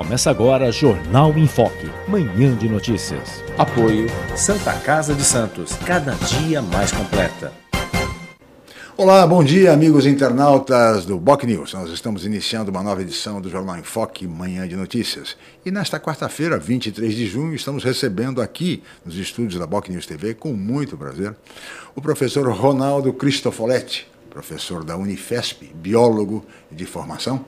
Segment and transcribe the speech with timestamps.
[0.00, 3.44] Começa agora Jornal em Foque, manhã de notícias.
[3.58, 7.52] Apoio Santa Casa de Santos, cada dia mais completa.
[8.96, 11.74] Olá, bom dia, amigos internautas do Boc News.
[11.74, 15.36] Nós estamos iniciando uma nova edição do Jornal em Foque, manhã de notícias.
[15.66, 20.32] E nesta quarta-feira, 23 de junho, estamos recebendo aqui nos estúdios da Boc News TV,
[20.32, 21.36] com muito prazer,
[21.94, 27.44] o professor Ronaldo Cristofoletti, professor da Unifesp, biólogo de formação,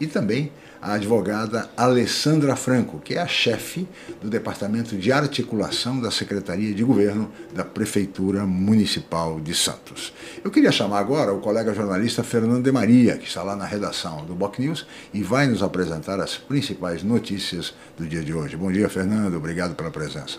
[0.00, 3.88] e também a advogada Alessandra Franco, que é a chefe
[4.22, 10.12] do Departamento de Articulação da Secretaria de Governo da Prefeitura Municipal de Santos.
[10.44, 14.24] Eu queria chamar agora o colega jornalista Fernando de Maria, que está lá na redação
[14.24, 18.56] do Boc News e vai nos apresentar as principais notícias do dia de hoje.
[18.56, 19.36] Bom dia, Fernando.
[19.36, 20.38] Obrigado pela presença.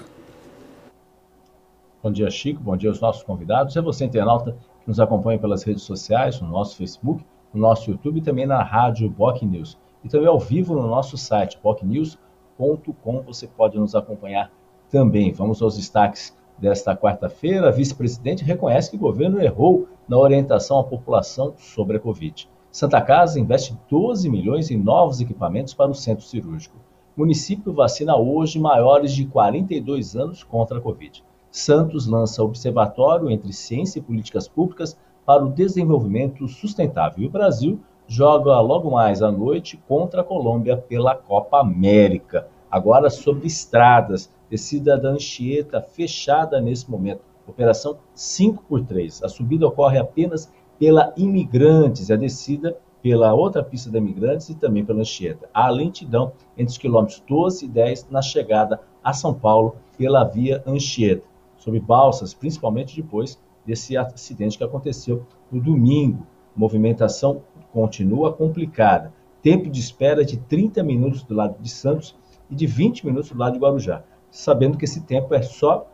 [2.02, 2.62] Bom dia, Chico.
[2.62, 3.76] Bom dia aos nossos convidados.
[3.76, 8.20] É você, internauta, que nos acompanha pelas redes sociais, no nosso Facebook, no nosso YouTube
[8.20, 13.22] e também na rádio Boc News e também ao vivo no nosso site, bocnews.com.
[13.24, 14.52] Você pode nos acompanhar
[14.90, 15.32] também.
[15.32, 17.72] Vamos aos destaques desta quarta-feira.
[17.72, 22.50] Vice-presidente reconhece que o governo errou na orientação à população sobre a Covid.
[22.72, 26.78] Santa Casa investe 12 milhões em novos equipamentos para o centro cirúrgico.
[27.18, 31.24] Município vacina hoje maiores de 42 anos contra a Covid.
[31.52, 37.24] Santos lança observatório entre ciência e políticas públicas para o desenvolvimento sustentável.
[37.24, 42.48] E o Brasil joga logo mais à noite contra a Colômbia pela Copa América.
[42.70, 47.22] Agora sobre estradas, descida da Anchieta fechada nesse momento.
[47.48, 49.24] Operação 5 por 3.
[49.24, 54.84] A subida ocorre apenas pela Imigrantes, a descida pela outra pista da Imigrantes e também
[54.84, 55.48] pela Anchieta.
[55.54, 60.64] Há lentidão entre os quilômetros 12 e 10 na chegada a São Paulo pela via
[60.66, 61.28] Anchieta,
[61.58, 66.26] sob balsas, principalmente depois desse acidente que aconteceu no domingo.
[66.56, 67.44] Movimentação
[67.74, 69.14] continua complicada.
[69.42, 72.16] Tempo de espera de 30 minutos do lado de Santos
[72.50, 75.88] e de 20 minutos do lado de Guarujá, sabendo que esse tempo é só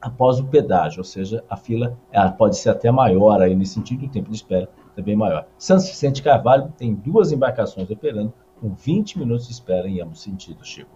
[0.00, 1.98] após o pedágio, ou seja, a fila
[2.36, 5.46] pode ser até maior aí nesse sentido, o tempo de espera também maior.
[5.58, 10.68] Santos Vicente Carvalho tem duas embarcações operando com 20 minutos de espera em ambos sentidos,
[10.68, 10.90] Chico.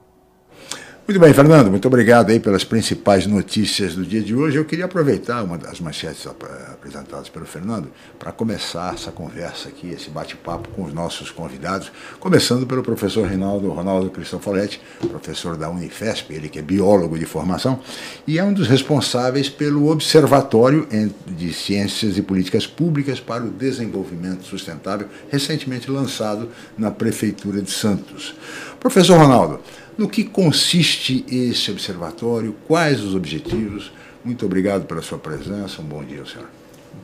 [1.04, 4.56] Muito bem, Fernando, muito obrigado aí pelas principais notícias do dia de hoje.
[4.56, 7.88] Eu queria aproveitar uma das manchetes apresentadas pelo Fernando
[8.20, 11.90] para começar essa conversa aqui, esse bate-papo com os nossos convidados,
[12.20, 17.80] começando pelo professor Rinaldo Ronaldo Cristofoletti, professor da Unifesp, ele que é biólogo de formação
[18.24, 20.86] e é um dos responsáveis pelo Observatório
[21.26, 26.48] de Ciências e Políticas Públicas para o Desenvolvimento Sustentável, recentemente lançado
[26.78, 28.36] na Prefeitura de Santos.
[28.78, 29.60] Professor Ronaldo,
[29.96, 32.54] no que consiste esse observatório?
[32.66, 33.92] Quais os objetivos?
[34.24, 35.82] Muito obrigado pela sua presença.
[35.82, 36.48] Um bom dia, senhor.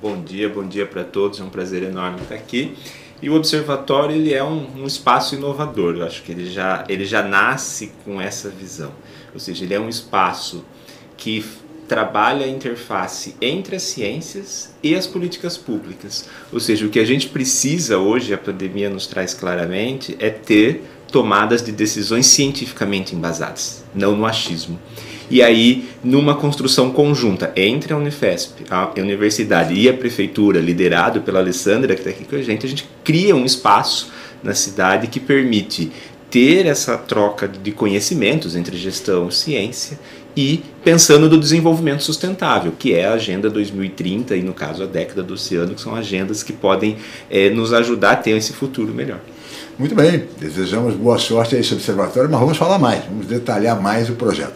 [0.00, 1.40] Bom dia, bom dia para todos.
[1.40, 2.76] É um prazer enorme estar aqui.
[3.20, 5.96] E o observatório ele é um, um, espaço inovador.
[5.96, 8.92] Eu acho que ele já, ele já nasce com essa visão.
[9.34, 10.64] Ou seja, ele é um espaço
[11.16, 11.44] que
[11.88, 16.28] trabalha a interface entre as ciências e as políticas públicas.
[16.52, 20.84] Ou seja, o que a gente precisa hoje, a pandemia nos traz claramente, é ter
[21.10, 24.78] tomadas de decisões cientificamente embasadas, não no achismo.
[25.30, 31.38] E aí, numa construção conjunta entre a Unifesp, a universidade e a prefeitura, liderado pela
[31.38, 34.10] Alessandra, que está aqui com a gente, a gente cria um espaço
[34.42, 35.90] na cidade que permite
[36.30, 39.98] ter essa troca de conhecimentos entre gestão e ciência
[40.36, 45.22] e pensando no desenvolvimento sustentável, que é a Agenda 2030 e, no caso, a década
[45.22, 46.96] do oceano, que são agendas que podem
[47.30, 49.20] é, nos ajudar a ter esse futuro melhor.
[49.78, 54.10] Muito bem, desejamos boa sorte a esse observatório, mas vamos falar mais, vamos detalhar mais
[54.10, 54.54] o projeto.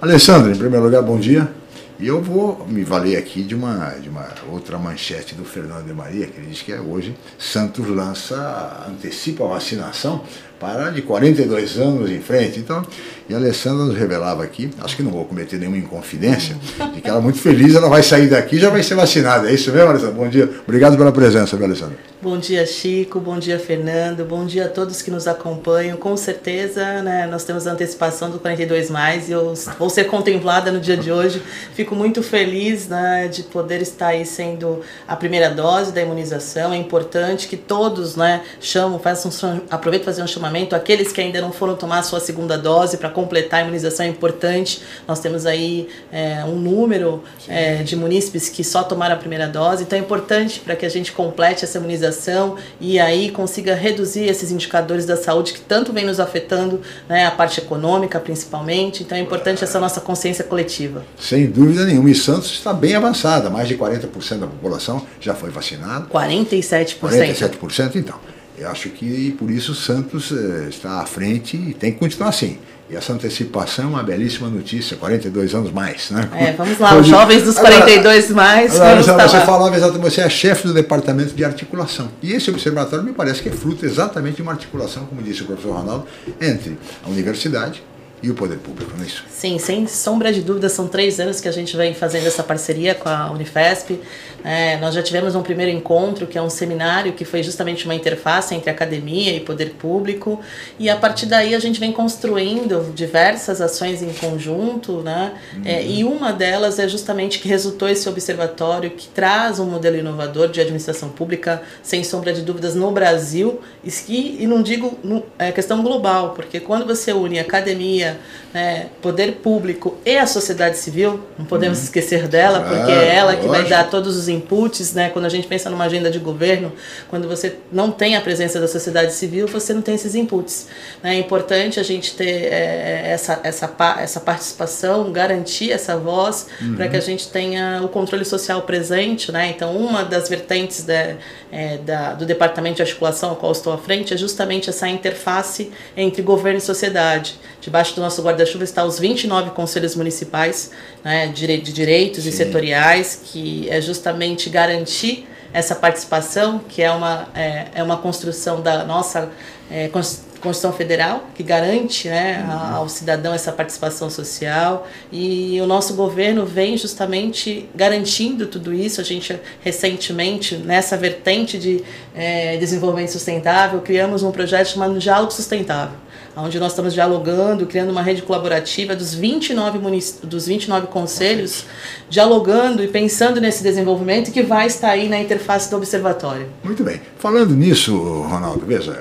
[0.00, 1.50] Alessandro, em primeiro lugar, bom dia.
[1.98, 5.92] E eu vou me valer aqui de uma, de uma outra manchete do Fernando de
[5.92, 10.22] Maria, que ele diz que é hoje Santos lança, antecipa a vacinação
[10.62, 12.60] para de 42 anos em frente.
[12.60, 12.86] Então,
[13.28, 16.56] e a Alessandra nos revelava aqui, acho que não vou cometer nenhuma inconfidência,
[16.94, 19.50] de que ela é muito feliz, ela vai sair daqui e já vai ser vacinada.
[19.50, 20.14] É isso mesmo, Alessandra?
[20.14, 20.48] Bom dia.
[20.62, 21.96] Obrigado pela presença, viu, Alessandra?
[22.20, 23.18] Bom dia, Chico.
[23.18, 24.24] Bom dia, Fernando.
[24.24, 25.96] Bom dia a todos que nos acompanham.
[25.96, 30.70] Com certeza, né, nós temos a antecipação do 42 mais e eu vou ser contemplada
[30.70, 31.42] no dia de hoje.
[31.74, 36.72] Fico muito feliz né, de poder estar aí sendo a primeira dose da imunização.
[36.72, 40.51] É importante que todos, né, chamam, façam, aproveitem fazer um chamamento.
[40.74, 44.08] Aqueles que ainda não foram tomar a sua segunda dose para completar a imunização é
[44.08, 44.82] importante.
[45.08, 49.84] Nós temos aí é, um número é, de munícipes que só tomaram a primeira dose,
[49.84, 54.50] então é importante para que a gente complete essa imunização e aí consiga reduzir esses
[54.50, 59.02] indicadores da saúde que tanto vem nos afetando, né, a parte econômica principalmente.
[59.02, 61.04] Então é importante essa nossa consciência coletiva.
[61.18, 62.10] Sem dúvida nenhuma.
[62.10, 66.06] E Santos está bem avançada, mais de 40% da população já foi vacinada.
[66.06, 66.96] 47%.
[67.00, 68.31] 47%, então.
[68.58, 72.58] Eu acho que por isso Santos eh, está à frente e tem que continuar assim.
[72.90, 76.28] E essa antecipação é uma belíssima notícia, 42 anos mais, né?
[76.34, 78.78] É, vamos lá, os jovens dos 42 agora, mais.
[78.78, 79.46] Agora, você lá.
[79.46, 82.10] falava exatamente, você é chefe do departamento de articulação.
[82.22, 85.46] E esse observatório me parece que é fruto exatamente de uma articulação, como disse o
[85.46, 86.06] professor Ronaldo,
[86.38, 87.82] entre a universidade,
[88.22, 89.24] e o poder público, não é isso?
[89.28, 92.94] Sim, sem sombra de dúvida, são três anos que a gente vem fazendo essa parceria
[92.94, 93.98] com a Unifesp.
[94.44, 97.94] É, nós já tivemos um primeiro encontro, que é um seminário, que foi justamente uma
[97.94, 100.40] interface entre academia e poder público,
[100.78, 105.32] e a partir daí a gente vem construindo diversas ações em conjunto, né?
[105.54, 105.62] Uhum.
[105.64, 110.48] É, e uma delas é justamente que resultou esse observatório que traz um modelo inovador
[110.48, 115.52] de administração pública, sem sombra de dúvidas, no Brasil, e, e não digo no, é
[115.52, 118.11] questão global, porque quando você une academia,
[118.52, 121.84] né, poder público e a sociedade civil, não podemos uhum.
[121.84, 123.68] esquecer dela, porque é, é ela que lógico.
[123.68, 126.72] vai dar todos os inputs, né, quando a gente pensa numa agenda de governo,
[127.08, 130.68] quando você não tem a presença da sociedade civil, você não tem esses inputs.
[131.02, 136.76] Né, é importante a gente ter é, essa, essa, essa participação, garantir essa voz, uhum.
[136.76, 139.32] para que a gente tenha o controle social presente.
[139.32, 141.16] Né, então, uma das vertentes da,
[141.50, 145.72] é, da, do Departamento de Articulação, ao qual estou à frente, é justamente essa interface
[145.96, 147.38] entre governo e sociedade.
[147.60, 150.70] Debaixo do nosso guarda-chuva está os 29 conselhos municipais
[151.02, 152.30] né, de, direitos Sim.
[152.30, 158.60] e setoriais, que é justamente garantir essa participação, que é uma, é, é uma construção
[158.60, 159.30] da nossa
[159.70, 162.76] é, Constituição Federal, que garante né, uhum.
[162.76, 164.88] ao cidadão essa participação social.
[165.12, 169.00] E o nosso governo vem justamente garantindo tudo isso.
[169.00, 171.84] A gente, recentemente, nessa vertente de
[172.14, 175.96] é, desenvolvimento sustentável, criamos um projeto chamado Diálogo Sustentável
[176.36, 179.78] onde nós estamos dialogando, criando uma rede colaborativa dos 29,
[180.24, 181.64] dos 29 conselhos,
[182.08, 186.48] dialogando e pensando nesse desenvolvimento que vai estar aí na interface do observatório.
[186.64, 187.00] Muito bem.
[187.18, 188.98] Falando nisso, Ronaldo, veja,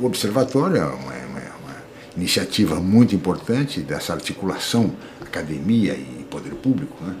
[0.00, 1.76] o observatório é uma, uma, uma
[2.16, 7.14] iniciativa muito importante dessa articulação academia e poder público, né?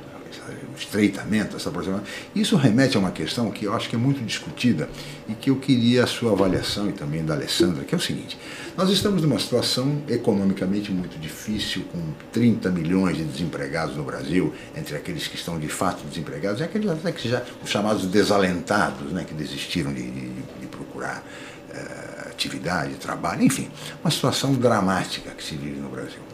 [0.80, 2.04] Estreitamento, essa aproximação.
[2.34, 4.88] Isso remete a uma questão que eu acho que é muito discutida
[5.28, 8.38] e que eu queria a sua avaliação e também da Alessandra, que é o seguinte:
[8.76, 12.00] nós estamos numa situação economicamente muito difícil, com
[12.32, 16.90] 30 milhões de desempregados no Brasil, entre aqueles que estão de fato desempregados e aqueles
[16.90, 20.28] até que já, os chamados desalentados, né, que desistiram de, de,
[20.60, 21.24] de procurar
[21.70, 23.70] uh, atividade, trabalho, enfim,
[24.02, 26.29] uma situação dramática que se vive no Brasil.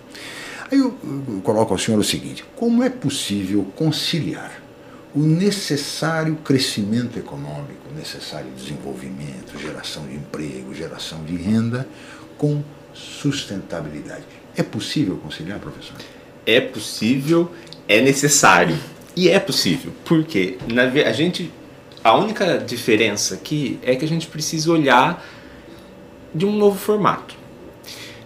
[0.70, 0.96] Aí eu,
[1.42, 4.62] coloco ao senhor o seguinte: como é possível conciliar
[5.14, 11.87] o necessário crescimento econômico, necessário desenvolvimento, geração de emprego, geração de renda,
[12.37, 14.25] com sustentabilidade?
[14.56, 15.96] É possível conciliar, professor?
[16.44, 17.50] É possível,
[17.87, 18.76] é necessário.
[19.14, 21.50] E é possível, porque na, a gente.
[22.04, 25.26] A única diferença aqui é que a gente precisa olhar
[26.32, 27.35] de um novo formato.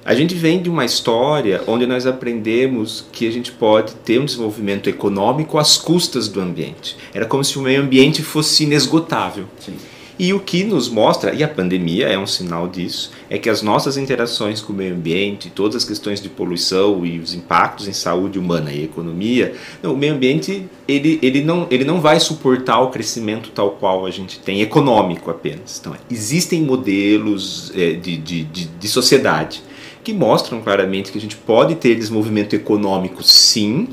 [0.05, 4.25] A gente vem de uma história onde nós aprendemos que a gente pode ter um
[4.25, 6.97] desenvolvimento econômico às custas do ambiente.
[7.13, 9.45] Era como se o meio ambiente fosse inesgotável.
[9.59, 9.75] Sim.
[10.19, 13.63] E o que nos mostra, e a pandemia é um sinal disso, é que as
[13.63, 17.95] nossas interações com o meio ambiente, todas as questões de poluição e os impactos em
[17.95, 22.81] saúde humana e economia, não, o meio ambiente ele, ele, não, ele não vai suportar
[22.81, 25.79] o crescimento tal qual a gente tem, econômico apenas.
[25.81, 29.63] Então, existem modelos é, de, de, de, de sociedade
[30.03, 33.89] que mostram claramente que a gente pode ter desenvolvimento econômico sim,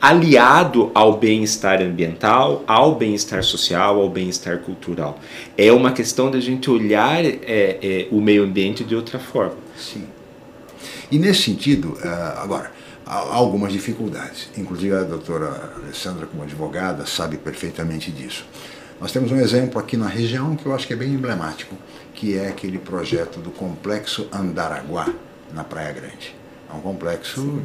[0.00, 5.18] aliado ao bem-estar ambiental, ao bem-estar social, ao bem-estar cultural.
[5.56, 9.56] É uma questão da gente olhar é, é, o meio ambiente de outra forma.
[9.76, 10.04] Sim.
[11.10, 12.70] E nesse sentido, é, agora,
[13.06, 14.50] há algumas dificuldades.
[14.58, 18.44] Inclusive a doutora Alessandra, como advogada, sabe perfeitamente disso.
[19.04, 21.76] Nós temos um exemplo aqui na região que eu acho que é bem emblemático,
[22.14, 25.12] que é aquele projeto do Complexo Andaraguá,
[25.52, 26.34] na Praia Grande.
[26.70, 27.62] É um complexo,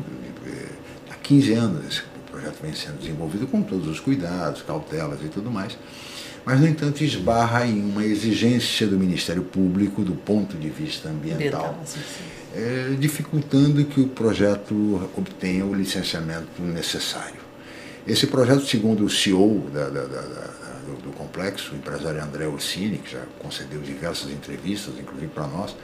[1.09, 5.49] há 15 anos esse projeto vem sendo desenvolvido com todos os cuidados, cautelas e tudo
[5.49, 5.77] mais,
[6.43, 11.81] mas, no entanto, esbarra em uma exigência do Ministério Público do ponto de vista ambiental,
[12.53, 17.39] é, dificultando que o projeto obtenha o licenciamento necessário.
[18.05, 20.58] Esse projeto, segundo o CEO da, da, da,
[21.29, 25.75] complexo, o empresário André Orsini, que já concedeu diversas entrevistas, inclusive para nós,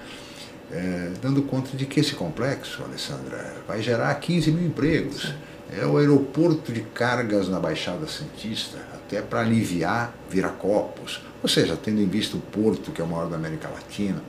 [0.71, 5.33] é, dando conta de que esse complexo, Alessandra, vai gerar 15 mil empregos.
[5.71, 12.01] É o aeroporto de cargas na Baixada Santista, até para aliviar Viracopos, ou seja, tendo
[12.01, 14.21] em vista o porto, que é o maior da América Latina,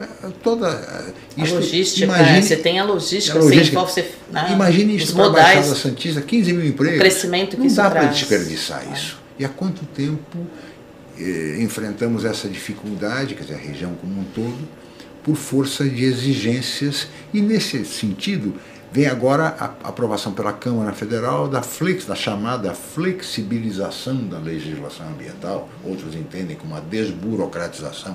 [0.00, 0.06] é,
[0.42, 4.52] toda a logística, imagine, é, você tem a logística, a logística você envolve você, né,
[4.52, 6.96] imagine isso para a Baixada Santista, 15 mil empregos.
[6.96, 8.94] O crescimento que Não dá para desperdiçar é.
[8.94, 9.21] isso.
[9.38, 10.46] E há quanto tempo
[11.18, 14.68] eh, enfrentamos essa dificuldade, quer dizer, a região como um todo,
[15.22, 18.54] por força de exigências, e nesse sentido
[18.92, 25.68] vem agora a aprovação pela Câmara Federal da, flex, da chamada flexibilização da legislação ambiental,
[25.82, 28.14] outros entendem como a desburocratização.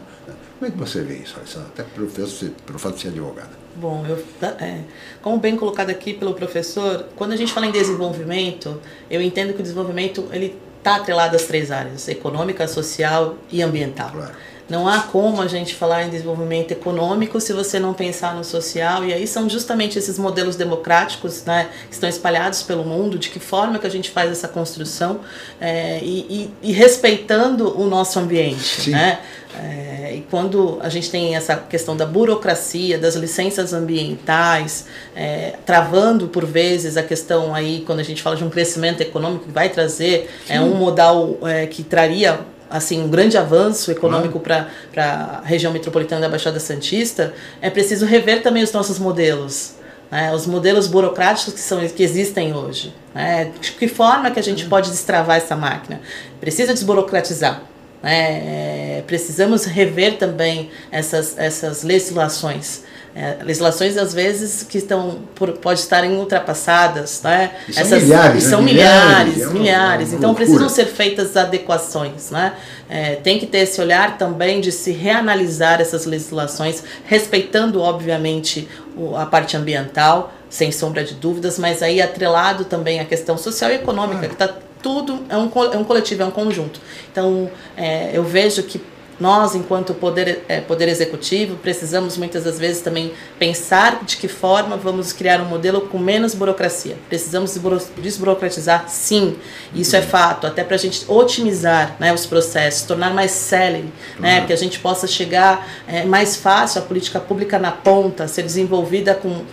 [0.60, 1.70] Como é que você vê isso, Alessandra?
[1.70, 3.50] Até pelo, pelo fato de ser advogada.
[3.76, 4.24] Bom, eu,
[4.60, 4.82] é,
[5.22, 9.60] como bem colocado aqui pelo professor, quando a gente fala em desenvolvimento, eu entendo que
[9.60, 14.12] o desenvolvimento ele está atrelado às três áreas: econômica, social e ambiental.
[14.12, 14.34] Claro.
[14.70, 19.06] Não há como a gente falar em desenvolvimento econômico se você não pensar no social.
[19.06, 23.40] E aí são justamente esses modelos democráticos né, que estão espalhados pelo mundo, de que
[23.40, 25.22] forma que a gente faz essa construção
[25.60, 28.90] é, e, e, e, respeitando o nosso ambiente.
[28.90, 29.20] Né?
[29.56, 36.28] É, e quando a gente tem essa questão da burocracia, das licenças ambientais, é, travando
[36.28, 39.70] por vezes a questão aí, quando a gente fala de um crescimento econômico que vai
[39.70, 45.72] trazer é, um modal é, que traria assim um grande avanço econômico para a região
[45.72, 49.76] metropolitana da Baixada Santista, é preciso rever também os nossos modelos.
[50.10, 52.94] Né, os modelos burocráticos que, são, que existem hoje.
[53.14, 56.00] Né, de que forma que a gente pode destravar essa máquina?
[56.40, 57.62] Precisa desburocratizar.
[58.02, 62.84] Né, é, precisamos rever também essas, essas legislações.
[63.20, 67.50] É, legislações às vezes que estão por, pode estarem ultrapassadas, né?
[67.68, 68.66] E são Essas, milhares, são né?
[68.66, 69.42] milhares, milhares.
[69.42, 70.10] É uma, milhares.
[70.10, 72.54] Uma então precisam ser feitas adequações, né?
[72.88, 78.70] É, tem que ter esse olhar também de se reanalisar essas legislações, respeitando obviamente
[79.16, 83.76] a parte ambiental, sem sombra de dúvidas, mas aí atrelado também a questão social e
[83.76, 84.28] econômica, ah.
[84.28, 86.80] que está tudo é um, é um coletivo, é um conjunto.
[87.12, 88.80] Então é, eu vejo que
[89.20, 94.78] nós, enquanto poder, é, poder executivo, precisamos muitas das vezes também pensar de que forma
[94.78, 96.98] vamos criar um modelo com menos burocracia.
[97.10, 97.58] Precisamos
[97.98, 99.36] desburocratizar, sim,
[99.74, 104.46] isso é fato, até para a gente otimizar né, os processos, tornar mais célere, né,
[104.46, 109.16] que a gente possa chegar é, mais fácil a política pública na ponta, ser desenvolvida
[109.16, 109.44] com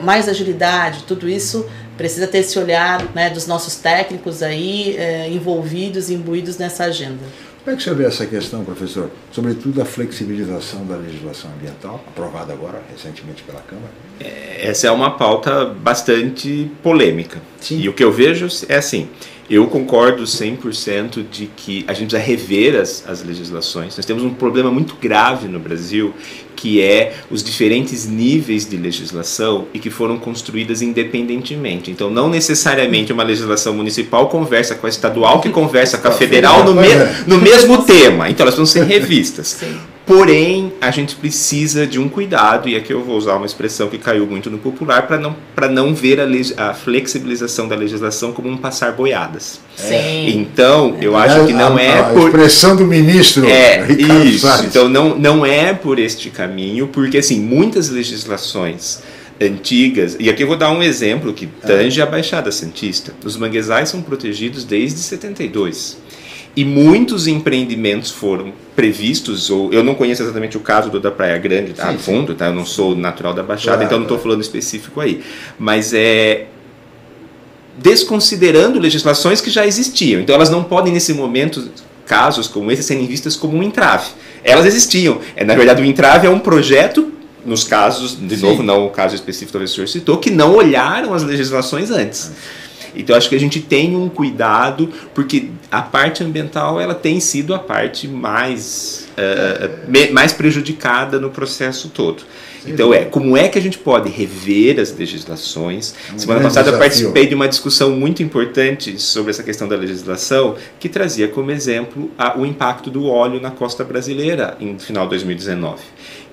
[0.00, 6.10] mais agilidade, tudo isso precisa ter esse olhar né, dos nossos técnicos aí é, envolvidos,
[6.10, 7.22] imbuídos nessa agenda.
[7.64, 9.08] Como é que você vê essa questão, professor?
[9.30, 13.92] Sobretudo a flexibilização da legislação ambiental, aprovada agora recentemente pela Câmara?
[14.18, 17.40] É, essa é uma pauta bastante polêmica.
[17.60, 17.78] Sim.
[17.78, 19.08] E o que eu vejo é assim:
[19.50, 23.96] eu concordo 100% de que a gente precisa rever as, as legislações.
[23.96, 26.14] Nós temos um problema muito grave no Brasil,
[26.54, 31.90] que é os diferentes níveis de legislação e que foram construídas independentemente.
[31.90, 36.64] Então, não necessariamente uma legislação municipal conversa com a estadual, que conversa com a federal
[36.64, 36.88] no, me,
[37.26, 38.30] no mesmo tema.
[38.30, 39.48] Então, elas precisam ser revistas.
[39.48, 39.76] Sim.
[40.04, 43.98] Porém, a gente precisa de um cuidado, e aqui eu vou usar uma expressão que
[43.98, 45.36] caiu muito no popular, para não,
[45.70, 49.60] não ver a, a, flexibilização da legislação como um passar boiadas.
[49.76, 50.40] Sim.
[50.40, 52.26] Então, eu acho que não a, é a por.
[52.26, 53.46] expressão do ministro.
[53.46, 54.46] É, Ricardo isso.
[54.46, 54.66] Salles.
[54.66, 59.00] Então, não, não é por este caminho, porque, assim, muitas legislações
[59.40, 63.12] antigas, e aqui eu vou dar um exemplo que tange a Baixada Santista.
[63.24, 66.01] Os manguezais são protegidos desde 72
[66.54, 71.38] e muitos empreendimentos foram previstos, ou eu não conheço exatamente o caso do da Praia
[71.38, 72.46] Grande tá, sim, a fundo, tá?
[72.46, 75.22] eu não sou natural da Baixada, claro, então não estou falando específico aí,
[75.58, 76.46] mas é
[77.78, 81.70] desconsiderando legislações que já existiam, então elas não podem nesse momento
[82.06, 84.10] casos como esse serem vistas como um entrave.
[84.44, 85.20] Elas existiam.
[85.36, 87.12] É, na verdade, o entrave é um projeto
[87.44, 88.42] nos casos, de Sim.
[88.42, 92.30] novo, não o caso específico que o senhor citou, que não olharam as legislações antes.
[92.94, 97.54] Então acho que a gente tem um cuidado, porque a parte ambiental ela tem sido
[97.54, 102.22] a parte mais, uh, mais prejudicada no processo todo.
[102.66, 105.94] Então é, como é que a gente pode rever as legislações?
[106.12, 106.74] Um Semana passada desafio.
[106.74, 111.50] eu participei de uma discussão muito importante sobre essa questão da legislação, que trazia como
[111.50, 115.80] exemplo a, o impacto do óleo na costa brasileira em final de 2019.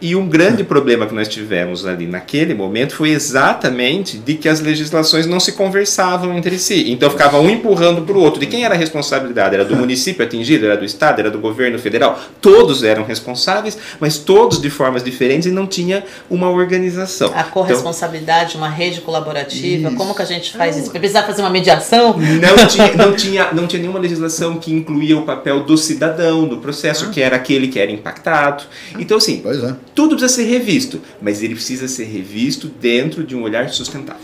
[0.01, 4.61] E um grande problema que nós tivemos ali naquele momento foi exatamente de que as
[4.61, 6.89] legislações não se conversavam entre si.
[6.89, 8.39] Então ficava um empurrando para o outro.
[8.39, 9.55] De quem era a responsabilidade?
[9.55, 10.65] Era do município atingido?
[10.65, 11.19] Era do Estado?
[11.19, 12.17] Era do governo federal?
[12.39, 17.31] Todos eram responsáveis, mas todos de formas diferentes e não tinha uma organização.
[17.35, 19.97] A corresponsabilidade, então, uma rede colaborativa, isso.
[19.97, 20.91] como que a gente faz isso?
[20.91, 22.15] Precisar fazer uma mediação?
[22.17, 26.57] Não tinha, não, tinha, não tinha nenhuma legislação que incluía o papel do cidadão no
[26.57, 27.09] processo, ah.
[27.09, 28.63] que era aquele que era impactado.
[28.97, 33.35] Então, assim, pois é tudo precisa ser revisto, mas ele precisa ser revisto dentro de
[33.35, 34.21] um olhar sustentável.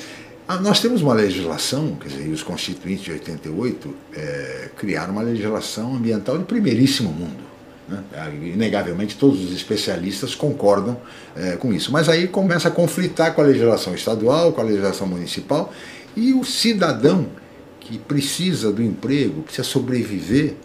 [0.47, 5.95] Ah, nós temos uma legislação, quer dizer, os constituintes de 88 é, criaram uma legislação
[5.95, 7.44] ambiental de primeiríssimo mundo.
[7.87, 8.03] Né?
[8.13, 10.99] Ah, inegavelmente, todos os especialistas concordam
[11.35, 11.91] é, com isso.
[11.91, 15.73] Mas aí começa a conflitar com a legislação estadual, com a legislação municipal,
[16.15, 17.27] e o cidadão
[17.79, 20.55] que precisa do emprego, precisa sobreviver,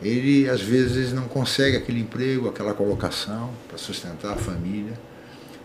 [0.00, 4.92] ele às vezes não consegue aquele emprego, aquela colocação para sustentar a família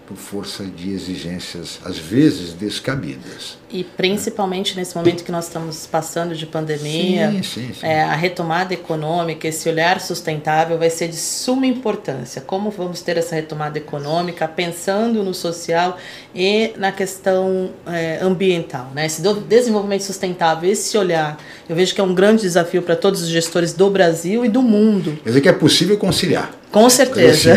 [0.07, 3.57] por força de exigências às vezes descabidas.
[3.69, 7.85] E principalmente nesse momento que nós estamos passando de pandemia, sim, sim, sim.
[7.85, 12.41] É, a retomada econômica, esse olhar sustentável vai ser de suma importância.
[12.41, 15.97] Como vamos ter essa retomada econômica pensando no social
[16.35, 19.07] e na questão é, ambiental, né?
[19.07, 23.29] Esse desenvolvimento sustentável, esse olhar, eu vejo que é um grande desafio para todos os
[23.29, 25.17] gestores do Brasil e do mundo.
[25.23, 26.62] Quer dizer que é possível conciliar.
[26.73, 27.51] Com certeza.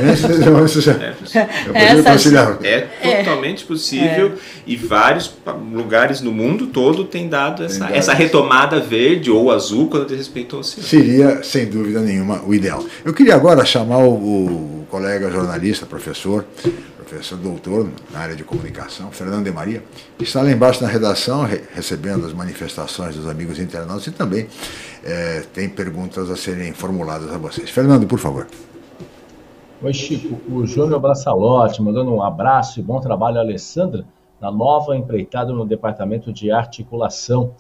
[2.62, 4.38] É, é, é totalmente possível é.
[4.66, 5.35] e vários
[5.73, 10.56] lugares no mundo todo têm dado essa, essa retomada verde ou azul quando diz respeito
[10.56, 10.86] ao oceano.
[10.86, 12.84] Seria, sem dúvida nenhuma, o ideal.
[13.02, 16.45] Eu queria agora chamar o, o colega jornalista, professor,
[16.99, 19.82] professor doutor na área de comunicação, Fernando de Maria,
[20.19, 24.47] que está lá embaixo na redação, re recebendo as manifestações dos amigos internautas e também
[25.02, 27.71] é, tem perguntas a serem formuladas a vocês.
[27.71, 28.47] Fernando, por favor.
[29.82, 30.41] Oi, Chico.
[30.50, 34.06] O Júnior Braçalote mandando um abraço e bom trabalho, Alessandra,
[34.41, 37.52] na nova empreitada no Departamento de Articulação.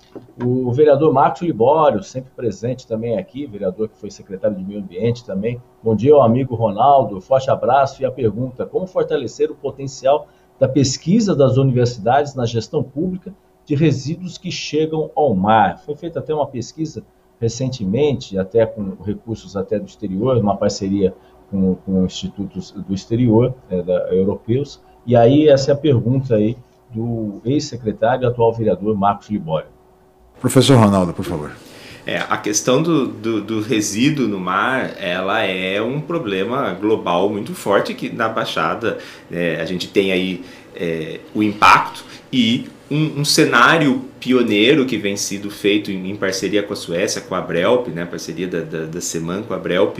[0.42, 5.26] O vereador Marcos Libório, sempre presente também aqui, vereador que foi secretário de Meio Ambiente
[5.26, 5.60] também.
[5.82, 10.26] Bom dia ao amigo Ronaldo, forte abraço e a pergunta: como fortalecer o potencial
[10.58, 13.34] da pesquisa das universidades na gestão pública
[13.66, 15.80] de resíduos que chegam ao mar?
[15.80, 17.04] Foi feita até uma pesquisa
[17.38, 21.14] recentemente, até com recursos até do exterior, uma parceria
[21.50, 24.80] com, com institutos do exterior, é, da, europeus.
[25.06, 26.56] E aí essa é a pergunta aí
[26.92, 29.68] do ex-secretário e atual vereador Marcos Libório.
[30.40, 31.52] Professor Ronaldo, por favor.
[32.06, 37.52] É, a questão do, do, do, resíduo no mar, ela é um problema global muito
[37.52, 38.98] forte que na Baixada
[39.30, 40.44] é, a gente tem aí
[40.76, 46.62] é, o impacto e um, um, cenário pioneiro que vem sido feito em, em, parceria
[46.62, 49.98] com a Suécia, com a Brelp, né, parceria da, da, da Seman com a Brelp,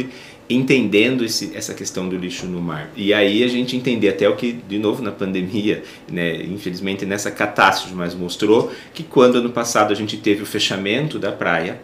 [0.48, 2.90] entendendo esse, essa questão do lixo no mar.
[2.96, 7.30] E aí a gente entender até o que, de novo, na pandemia, né, infelizmente nessa
[7.30, 11.80] catástrofe, mas mostrou que quando ano passado a gente teve o fechamento da praia,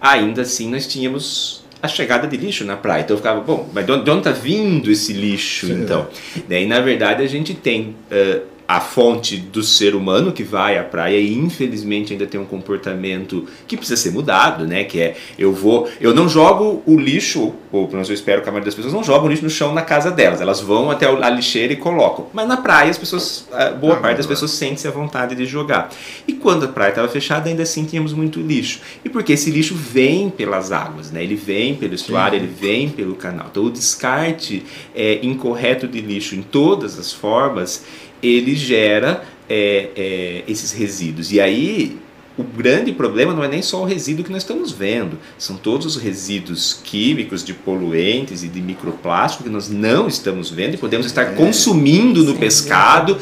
[0.00, 3.02] ainda assim nós tínhamos a chegada de lixo na praia.
[3.02, 6.08] Então eu ficava, bom, mas de onde está vindo esse lixo Sim, então?
[6.36, 6.40] É.
[6.48, 10.84] Daí na verdade a gente tem uh, a fonte do ser humano que vai à
[10.84, 14.84] praia e infelizmente ainda tem um comportamento que precisa ser mudado, né?
[14.84, 18.48] Que é eu vou, eu não jogo o lixo, ou pelo menos eu espero que
[18.48, 20.88] a maioria das pessoas não jogam o lixo no chão na casa delas, elas vão
[20.88, 22.28] até a lixeira e colocam.
[22.32, 23.48] Mas na praia as pessoas,
[23.80, 25.90] boa parte das pessoas sente-se a vontade de jogar.
[26.28, 28.80] E quando a praia estava fechada ainda assim tínhamos muito lixo.
[29.04, 31.24] E porque esse lixo vem pelas águas, né?
[31.24, 32.44] Ele vem pelo estuário, Sim.
[32.44, 33.48] ele vem pelo canal.
[33.50, 34.62] Então o descarte
[34.94, 37.84] é, incorreto de lixo em todas as formas
[38.22, 41.32] ele gera é, é, esses resíduos.
[41.32, 41.98] E aí
[42.40, 45.84] o grande problema não é nem só o resíduo que nós estamos vendo, são todos
[45.84, 51.06] os resíduos químicos de poluentes e de microplástico que nós não estamos vendo e podemos
[51.06, 53.18] estar é, consumindo no pescado.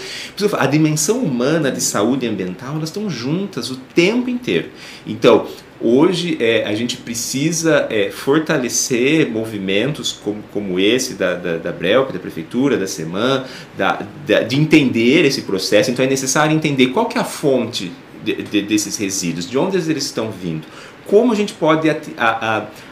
[0.56, 4.68] A dimensão humana de saúde ambiental, elas estão juntas o tempo inteiro.
[5.06, 5.48] Então,
[5.80, 12.10] Hoje é, a gente precisa é, fortalecer movimentos como, como esse da, da, da Brelp,
[12.10, 13.44] da Prefeitura, da SEMAN,
[13.76, 15.90] da, da, de entender esse processo.
[15.90, 17.92] Então é necessário entender qual que é a fonte
[18.24, 20.66] de, de, desses resíduos, de onde eles estão vindo,
[21.06, 21.88] como a gente pode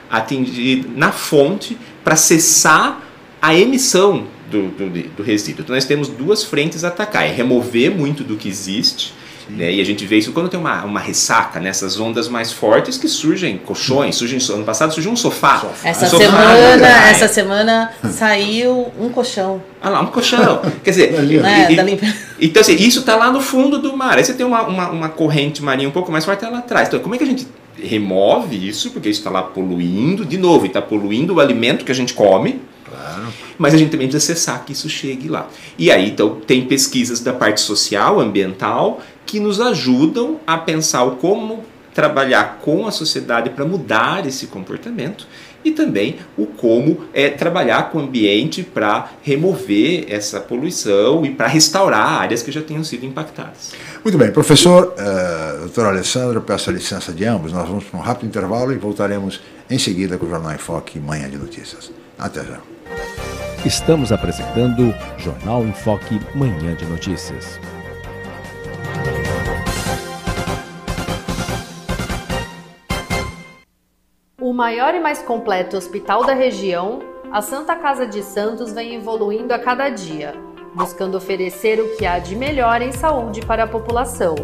[0.09, 3.05] atingir na fonte para cessar
[3.43, 5.63] a emissão do, do, do resíduo.
[5.63, 9.13] Então nós temos duas frentes a atacar, é remover muito do que existe
[9.49, 9.75] Né?
[9.75, 13.07] E a gente vê isso quando tem uma, uma ressaca, nessas ondas mais fortes que
[13.09, 15.65] surgem colchões, surgem, ano passado surgiu um sofá.
[15.85, 17.11] Essa um sofá, semana, né?
[17.11, 19.63] essa semana saiu um colchão.
[19.81, 20.61] Ah lá, um colchão.
[20.83, 22.07] Quer dizer, Né, e- limpa-
[22.41, 24.19] então assim, isso está lá no fundo do mar.
[24.19, 26.89] Aí você tem uma, uma, uma corrente marinha um pouco mais forte lá atrás.
[26.89, 27.47] Então como é que a gente
[27.81, 28.91] remove isso?
[28.91, 32.15] Porque isso está lá poluindo, de novo, e está poluindo o alimento que a gente
[32.15, 32.61] come.
[33.59, 35.49] Mas a gente também precisa cessar que isso chegue lá.
[35.79, 41.17] E aí, então, tem pesquisas da parte social, ambiental, que nos ajudam a pensar o
[41.17, 45.27] como trabalhar com a sociedade para mudar esse comportamento
[45.65, 51.49] e também o como é, trabalhar com o ambiente para remover essa poluição e para
[51.49, 53.73] restaurar áreas que já tenham sido impactadas.
[54.05, 57.53] Muito bem, professor, uh, doutor Alessandro, peço a licença de ambos.
[57.53, 61.01] Nós vamos para um rápido intervalo e voltaremos em seguida com o Jornal em Foque
[61.01, 61.91] Manhã de Notícias.
[62.17, 62.76] Até já.
[63.65, 67.59] Estamos apresentando Jornal em Foque Manhã de Notícias.
[74.41, 77.01] O maior e mais completo hospital da região,
[77.33, 80.35] a Santa Casa de Santos vem evoluindo a cada dia,
[80.73, 84.37] buscando oferecer o que há de melhor em saúde para a população.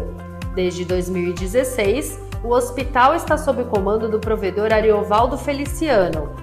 [0.53, 6.42] Desde 2016, o hospital está sob o comando do provedor Ariovaldo Feliciano,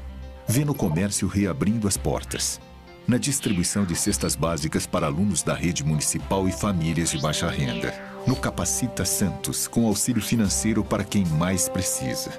[0.51, 2.59] Vê no comércio reabrindo as portas.
[3.07, 7.93] Na distribuição de cestas básicas para alunos da rede municipal e famílias de baixa renda.
[8.27, 12.31] No Capacita Santos, com auxílio financeiro para quem mais precisa.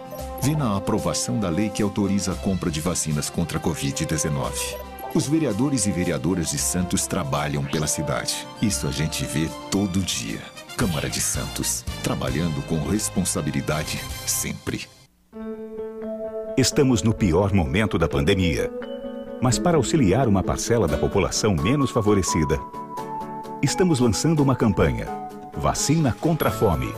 [0.43, 4.53] Vê na aprovação da lei que autoriza a compra de vacinas contra a Covid-19.
[5.15, 8.47] Os vereadores e vereadoras de Santos trabalham pela cidade.
[8.61, 10.43] Isso a gente vê todo dia.
[10.77, 14.87] Câmara de Santos, trabalhando com responsabilidade sempre.
[16.57, 18.71] Estamos no pior momento da pandemia.
[19.41, 22.59] Mas para auxiliar uma parcela da população menos favorecida,
[23.63, 25.07] estamos lançando uma campanha:
[25.57, 26.93] Vacina contra a Fome.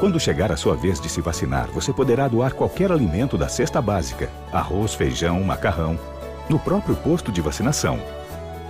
[0.00, 3.80] Quando chegar a sua vez de se vacinar, você poderá doar qualquer alimento da cesta
[3.80, 5.96] básica, arroz, feijão, macarrão,
[6.48, 8.00] no próprio posto de vacinação.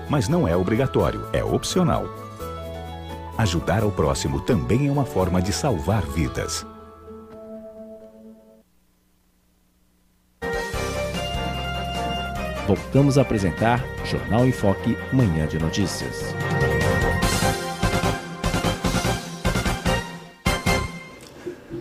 [0.06, 2.04] Mas não é obrigatório, é opcional.
[3.38, 6.66] Ajudar ao próximo também é uma forma de salvar vidas.
[12.68, 16.34] Voltamos a apresentar Jornal em Foque Manhã de Notícias.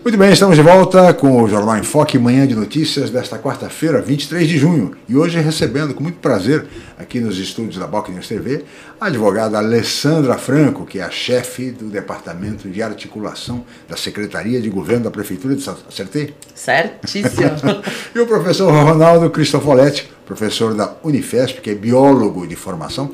[0.02, 4.02] Muito bem, estamos de volta com o Jornal em Foque, manhã de notícias desta quarta-feira,
[4.02, 4.96] 23 de junho.
[5.10, 6.66] E hoje recebendo com muito prazer,
[6.98, 8.64] aqui nos estúdios da News TV,
[9.00, 14.70] a advogada Alessandra Franco, que é a chefe do Departamento de Articulação da Secretaria de
[14.70, 15.84] Governo da Prefeitura de Santos.
[15.88, 16.34] Acertei?
[16.56, 17.84] Certíssimo.
[18.16, 23.12] e o professor Ronaldo Cristofoletti, professor da Unifesp, que é biólogo de formação,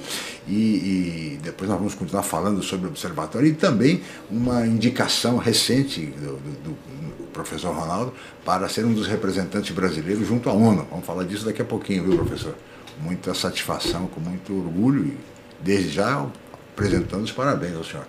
[0.47, 6.01] e, e, depois nós vamos continuar falando sobre o observatório e também uma indicação recente
[6.01, 6.93] do, do, do,
[7.33, 8.13] professor Ronaldo
[8.45, 10.85] para ser um dos representantes brasileiros junto à ONU.
[10.89, 12.53] Vamos falar disso daqui a pouquinho, viu, professor?
[13.01, 15.17] Muita satisfação, com muito orgulho
[15.63, 16.26] desde já
[16.73, 18.06] apresentando os parabéns ao senhor.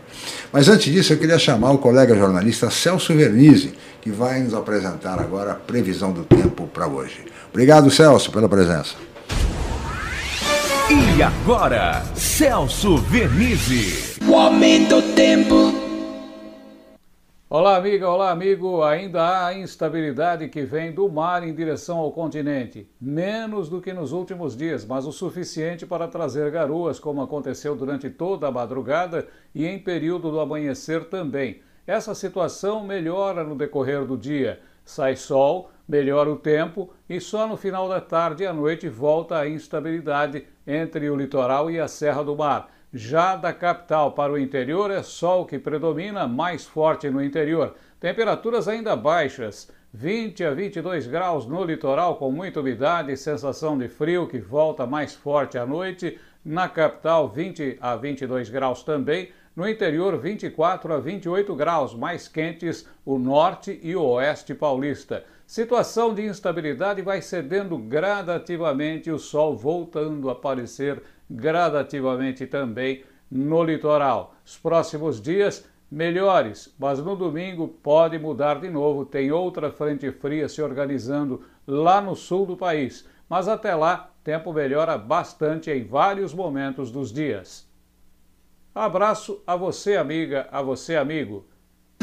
[0.53, 5.21] Mas antes disso, eu queria chamar o colega jornalista Celso Vernizzi, que vai nos apresentar
[5.21, 7.25] agora a previsão do tempo para hoje.
[7.51, 8.95] Obrigado, Celso, pela presença.
[10.91, 14.17] E agora, Celso Vernizzi.
[14.27, 15.84] O aumento do tempo.
[17.57, 18.83] Olá, amiga, olá, amigo.
[18.83, 22.91] Ainda há instabilidade que vem do mar em direção ao continente.
[23.01, 28.11] Menos do que nos últimos dias, mas o suficiente para trazer garoas, como aconteceu durante
[28.11, 31.63] toda a madrugada e em período do amanhecer também.
[31.87, 34.59] Essa situação melhora no decorrer do dia.
[34.85, 39.39] Sai sol, melhora o tempo e só no final da tarde e à noite volta
[39.39, 42.74] a instabilidade entre o litoral e a Serra do Mar.
[42.97, 47.75] Já da capital para o interior é sol que predomina, mais forte no interior.
[47.99, 54.29] Temperaturas ainda baixas, 20 a 22 graus no litoral com muita umidade sensação de frio
[54.29, 56.21] que volta mais forte à noite.
[56.45, 62.87] na capital 20 a 22 graus também, no interior 24 a 28 graus, mais quentes
[63.05, 65.25] o norte e o oeste paulista.
[65.47, 74.35] Situação de instabilidade vai cedendo gradativamente, o sol voltando a aparecer gradativamente também no litoral.
[74.45, 79.05] Os próximos dias melhores, mas no domingo pode mudar de novo.
[79.05, 83.07] Tem outra frente fria se organizando lá no sul do país.
[83.29, 87.67] Mas até lá, tempo melhora bastante em vários momentos dos dias.
[88.75, 91.47] Abraço a você, amiga, a você, amigo.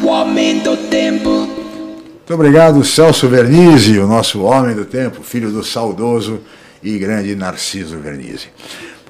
[0.01, 1.29] O aumento do tempo.
[1.29, 6.41] Muito obrigado, Celso Vernizzi, o nosso homem do tempo, filho do saudoso
[6.81, 8.49] e grande Narciso Vernizzi.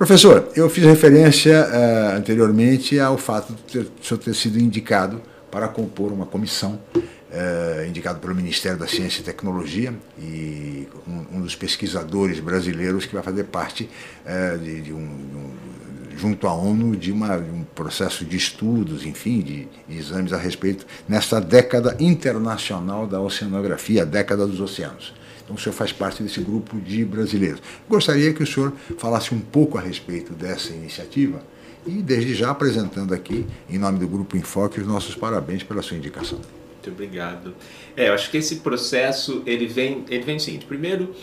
[0.01, 5.67] Professor, eu fiz referência uh, anteriormente ao fato de ter, de ter sido indicado para
[5.67, 11.55] compor uma comissão, uh, indicado pelo Ministério da Ciência e Tecnologia, e um, um dos
[11.55, 13.87] pesquisadores brasileiros que vai fazer parte
[14.25, 18.35] uh, de, de, um, de, um, junto à ONU, de, uma, de, um processo de
[18.35, 24.59] estudos, enfim, de, de exames a respeito, nesta década internacional da oceanografia, a década dos
[24.61, 25.13] oceanos.
[25.51, 27.61] Então, o senhor faz parte desse grupo de brasileiros.
[27.89, 31.43] Gostaria que o senhor falasse um pouco a respeito dessa iniciativa
[31.85, 35.97] e, desde já, apresentando aqui, em nome do Grupo Enfoque, os nossos parabéns pela sua
[35.97, 36.39] indicação.
[36.39, 37.53] Muito obrigado.
[37.97, 41.13] É, eu acho que esse processo ele vem, ele vem do seguinte: primeiro,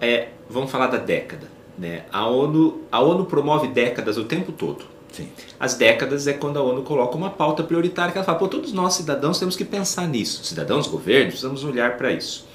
[0.00, 1.48] é, vamos falar da década.
[1.78, 2.04] Né?
[2.10, 4.86] A, ONU, a ONU promove décadas o tempo todo.
[5.12, 5.28] Sim.
[5.60, 8.72] As décadas é quando a ONU coloca uma pauta prioritária que ela fala: Pô, todos
[8.72, 10.44] nós cidadãos temos que pensar nisso.
[10.44, 12.46] Cidadãos, governos, precisamos olhar para isso.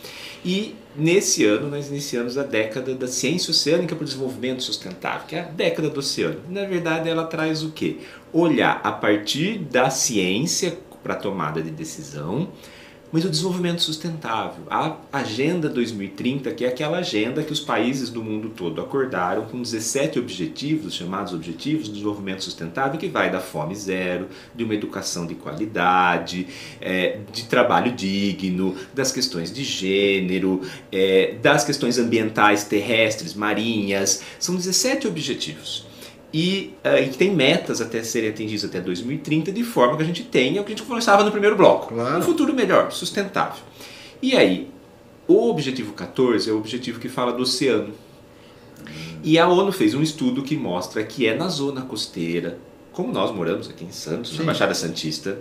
[0.43, 5.35] E nesse ano nós iniciamos a década da ciência oceânica para o desenvolvimento sustentável, que
[5.35, 6.39] é a década do oceano.
[6.49, 7.97] Na verdade, ela traz o quê?
[8.33, 12.49] Olhar a partir da ciência para a tomada de decisão,
[13.11, 14.63] mas o desenvolvimento sustentável.
[14.69, 19.61] A Agenda 2030, que é aquela agenda que os países do mundo todo acordaram com
[19.61, 25.25] 17 objetivos, chamados Objetivos do Desenvolvimento Sustentável, que vai da fome zero, de uma educação
[25.25, 26.47] de qualidade,
[26.79, 34.23] é, de trabalho digno, das questões de gênero, é, das questões ambientais terrestres, marinhas.
[34.39, 35.90] São 17 objetivos
[36.33, 40.23] e, uh, e tem metas até serem atingidas até 2030, de forma que a gente
[40.23, 42.19] tenha o que a gente conversava no primeiro bloco: claro.
[42.19, 43.61] um futuro melhor, sustentável.
[44.21, 44.69] E aí,
[45.27, 47.93] o objetivo 14 é o objetivo que fala do oceano.
[49.23, 52.57] E a ONU fez um estudo que mostra que é na zona costeira,
[52.91, 54.39] como nós moramos aqui em Santos, Sim.
[54.39, 55.39] na Baixada Santista,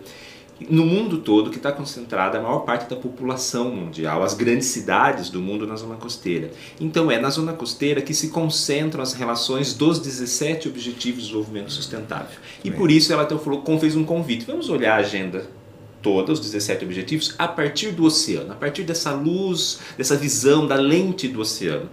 [0.69, 5.31] no mundo todo que está concentrada a maior parte da população mundial, as grandes cidades
[5.31, 6.51] do mundo na zona costeira.
[6.81, 11.73] Então é na zona costeira que se concentram as relações dos 17 Objetivos de Desenvolvimento
[11.73, 12.39] Sustentável.
[12.63, 14.45] E por isso ela até falou, fez um convite.
[14.45, 15.60] Vamos olhar a agenda
[16.03, 20.75] toda, os 17 objetivos, a partir do oceano, a partir dessa luz, dessa visão da
[20.75, 21.91] lente do oceano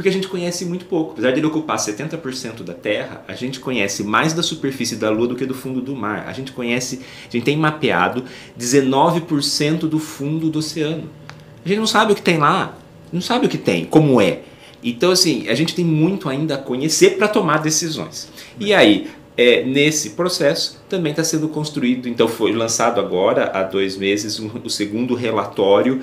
[0.00, 1.12] porque a gente conhece muito pouco.
[1.12, 5.28] Apesar de ele ocupar 70% da Terra, a gente conhece mais da superfície da Lua
[5.28, 6.26] do que do fundo do mar.
[6.26, 8.24] A gente conhece, a gente tem mapeado
[8.58, 11.10] 19% do fundo do oceano.
[11.62, 12.78] A gente não sabe o que tem lá,
[13.12, 14.40] não sabe o que tem, como é.
[14.82, 18.30] Então, assim, a gente tem muito ainda a conhecer para tomar decisões.
[18.58, 23.96] E aí, é, nesse processo também está sendo construído, então foi lançado agora, há dois
[23.96, 26.02] meses, um, o segundo relatório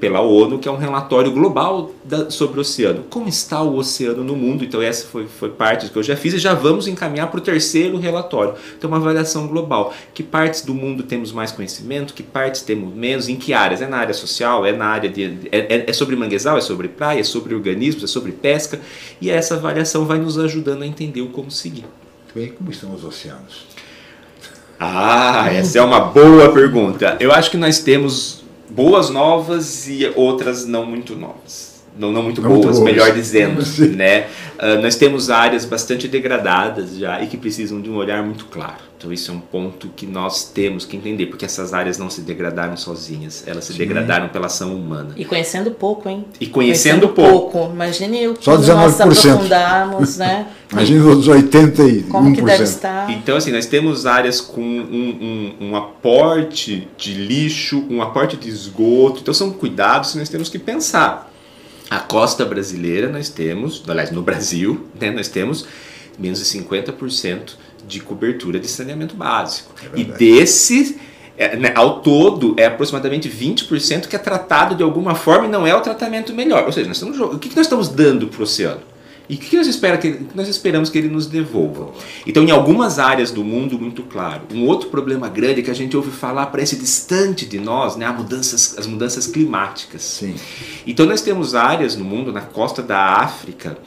[0.00, 3.04] pela ONU, que é um relatório global da, sobre o oceano.
[3.10, 4.64] Como está o oceano no mundo?
[4.64, 7.38] Então, essa foi, foi parte do que eu já fiz e já vamos encaminhar para
[7.38, 8.54] o terceiro relatório.
[8.76, 9.92] Então, uma avaliação global.
[10.14, 12.14] Que partes do mundo temos mais conhecimento?
[12.14, 13.28] Que partes temos menos?
[13.28, 13.82] Em que áreas?
[13.82, 14.64] É na área social?
[14.64, 15.48] É na área de.
[15.50, 16.58] É, é, sobre manguezal?
[16.58, 17.20] É sobre praia?
[17.20, 18.04] É sobre organismos?
[18.04, 18.78] É sobre pesca?
[19.20, 21.84] E essa avaliação vai nos ajudando a entender o como seguir.
[22.34, 23.66] Muito bem, como estão os oceanos?
[24.80, 27.16] Ah, essa é uma boa pergunta.
[27.20, 31.82] Eu acho que nós temos boas novas e outras não muito novas.
[31.96, 33.62] Não, não muito, não boas, muito boas, melhor dizendo,
[33.94, 34.28] né?
[34.58, 38.91] Uh, nós temos áreas bastante degradadas já e que precisam de um olhar muito claro.
[39.02, 42.20] Então isso é um ponto que nós temos que entender, porque essas áreas não se
[42.20, 43.78] degradaram sozinhas, elas se Sim.
[43.78, 45.12] degradaram pela ação humana.
[45.16, 46.24] E conhecendo pouco, hein?
[46.40, 47.50] E conhecendo, conhecendo pouco.
[47.50, 47.74] pouco.
[47.74, 50.46] Imagine o que nós aprofundarmos, né?
[50.70, 52.08] Imagine os 81%.
[52.08, 53.10] Como que deve estar?
[53.10, 58.48] Então, assim, nós temos áreas com um, um, um aporte de lixo, um aporte de
[58.48, 59.18] esgoto.
[59.20, 61.28] Então, são cuidados que nós temos que pensar.
[61.90, 65.66] A costa brasileira, nós temos, aliás, no Brasil, né, nós temos
[66.18, 67.54] menos de 50%
[67.86, 69.72] de cobertura de saneamento básico.
[69.94, 70.98] É e desse,
[71.36, 75.66] é, né, ao todo, é aproximadamente 20% que é tratado de alguma forma e não
[75.66, 76.64] é o tratamento melhor.
[76.64, 78.92] Ou seja, nós estamos, o que nós estamos dando para o oceano?
[79.28, 81.92] E o que nós, espera que, que nós esperamos que ele nos devolva?
[82.26, 84.42] Então, em algumas áreas do mundo, muito claro.
[84.52, 88.04] Um outro problema grande que a gente ouve falar, parece distante de nós, né?
[88.04, 90.02] As mudanças, as mudanças climáticas.
[90.02, 90.34] Sim.
[90.86, 93.78] Então, nós temos áreas no mundo, na costa da África,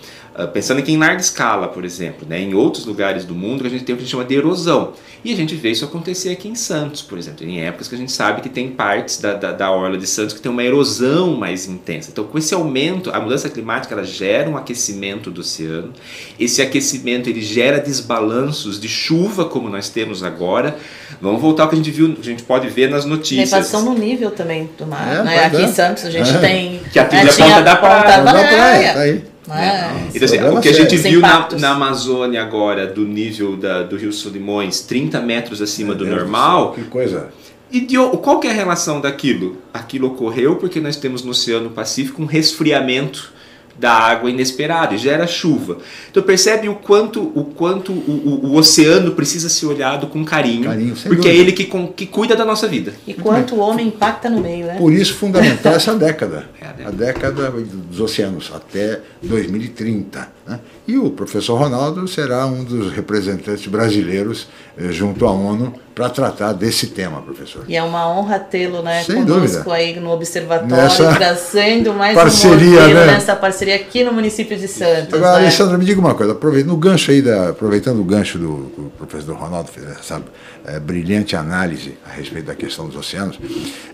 [0.51, 2.39] pensando aqui em larga escala, por exemplo, né?
[2.39, 4.93] em outros lugares do mundo a gente tem o que a gente chama de erosão.
[5.23, 7.97] E a gente vê isso acontecer aqui em Santos, por exemplo, em épocas que a
[7.97, 11.35] gente sabe que tem partes da, da, da orla de Santos que tem uma erosão
[11.35, 12.09] mais intensa.
[12.11, 15.93] Então, com esse aumento, a mudança climática ela gera um aquecimento do oceano.
[16.39, 20.77] Esse aquecimento ele gera desbalanços de chuva, como nós temos agora.
[21.21, 23.51] Vamos voltar ao que a gente viu, a gente pode ver nas notícias.
[23.51, 25.21] Elevação no nível também do mar.
[25.21, 25.45] É, né?
[25.45, 25.61] Aqui é.
[25.61, 26.37] em Santos a gente é.
[26.39, 26.81] tem.
[26.91, 28.23] Que a trilha é, ponta da praia.
[28.23, 28.93] Da praia.
[28.93, 29.34] Tá aí.
[29.49, 30.07] É.
[30.13, 33.95] Então, assim, o que a gente viu na, na, Amazônia agora, do nível da, do
[33.95, 36.73] Rio Solimões, 30 metros acima do normal.
[36.73, 37.29] Que coisa.
[37.71, 39.57] E de, qual que é a relação daquilo?
[39.73, 43.33] Aquilo ocorreu porque nós temos no Oceano Pacífico um resfriamento
[43.77, 45.77] da água inesperada e gera chuva.
[46.09, 50.65] Então percebe o quanto o, quanto o, o, o oceano precisa ser olhado com carinho,
[50.65, 51.29] carinho porque dúvida.
[51.29, 52.93] é ele que, com, que cuida da nossa vida.
[53.05, 54.75] E quanto o homem impacta no meio, né?
[54.77, 60.34] Por isso fundamental essa década, é a década, a década dos oceanos até 2030.
[60.47, 60.59] Né?
[60.87, 66.53] E o professor Ronaldo será um dos representantes brasileiros eh, junto à ONU para tratar
[66.53, 67.65] desse tema, professor.
[67.67, 69.73] E é uma honra tê-lo né, Sem conosco dúvida.
[69.73, 73.05] aí no Observatório, Nessa trazendo mais parceria, um modelo né?
[73.13, 75.15] nessa parceria aqui no município de Santos.
[75.15, 75.45] Agora, né?
[75.45, 78.91] Alessandra, me diga uma coisa, aproveitando o gancho aí, da, aproveitando o gancho do, do
[78.99, 80.21] professor Ronaldo, fez essa
[80.63, 83.39] é, brilhante análise a respeito da questão dos oceanos,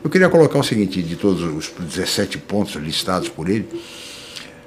[0.03, 3.69] eu queria colocar o seguinte, de todos os 17 pontos listados por ele,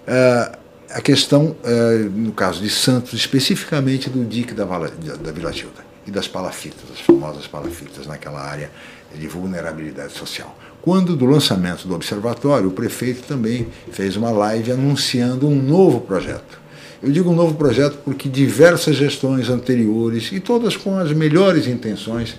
[0.08, 0.63] uh,
[0.94, 6.10] a questão, uh, no caso de Santos, especificamente do dique da, da Vila Gilda e
[6.10, 8.70] das palafitas, as famosas palafitas naquela área
[9.12, 10.56] de vulnerabilidade social.
[10.80, 16.60] Quando do lançamento do observatório, o prefeito também fez uma live anunciando um novo projeto.
[17.02, 22.36] Eu digo um novo projeto porque diversas gestões anteriores, e todas com as melhores intenções,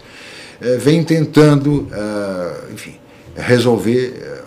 [0.61, 2.95] eh, vêm tentando, eh, enfim,
[3.35, 4.43] resolver eh,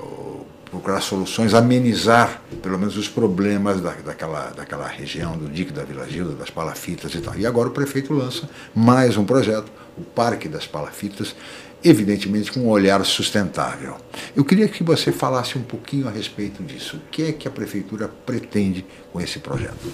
[0.69, 6.09] procurar soluções, amenizar pelo menos os problemas da, daquela, daquela região, do dique da Vila
[6.09, 7.37] Gilda, das palafitas e tal.
[7.37, 11.35] E agora o prefeito lança mais um projeto, o Parque das Palafitas,
[11.83, 13.97] evidentemente com um olhar sustentável.
[14.35, 16.97] Eu queria que você falasse um pouquinho a respeito disso.
[16.97, 19.93] O que é que a prefeitura pretende com esse projeto?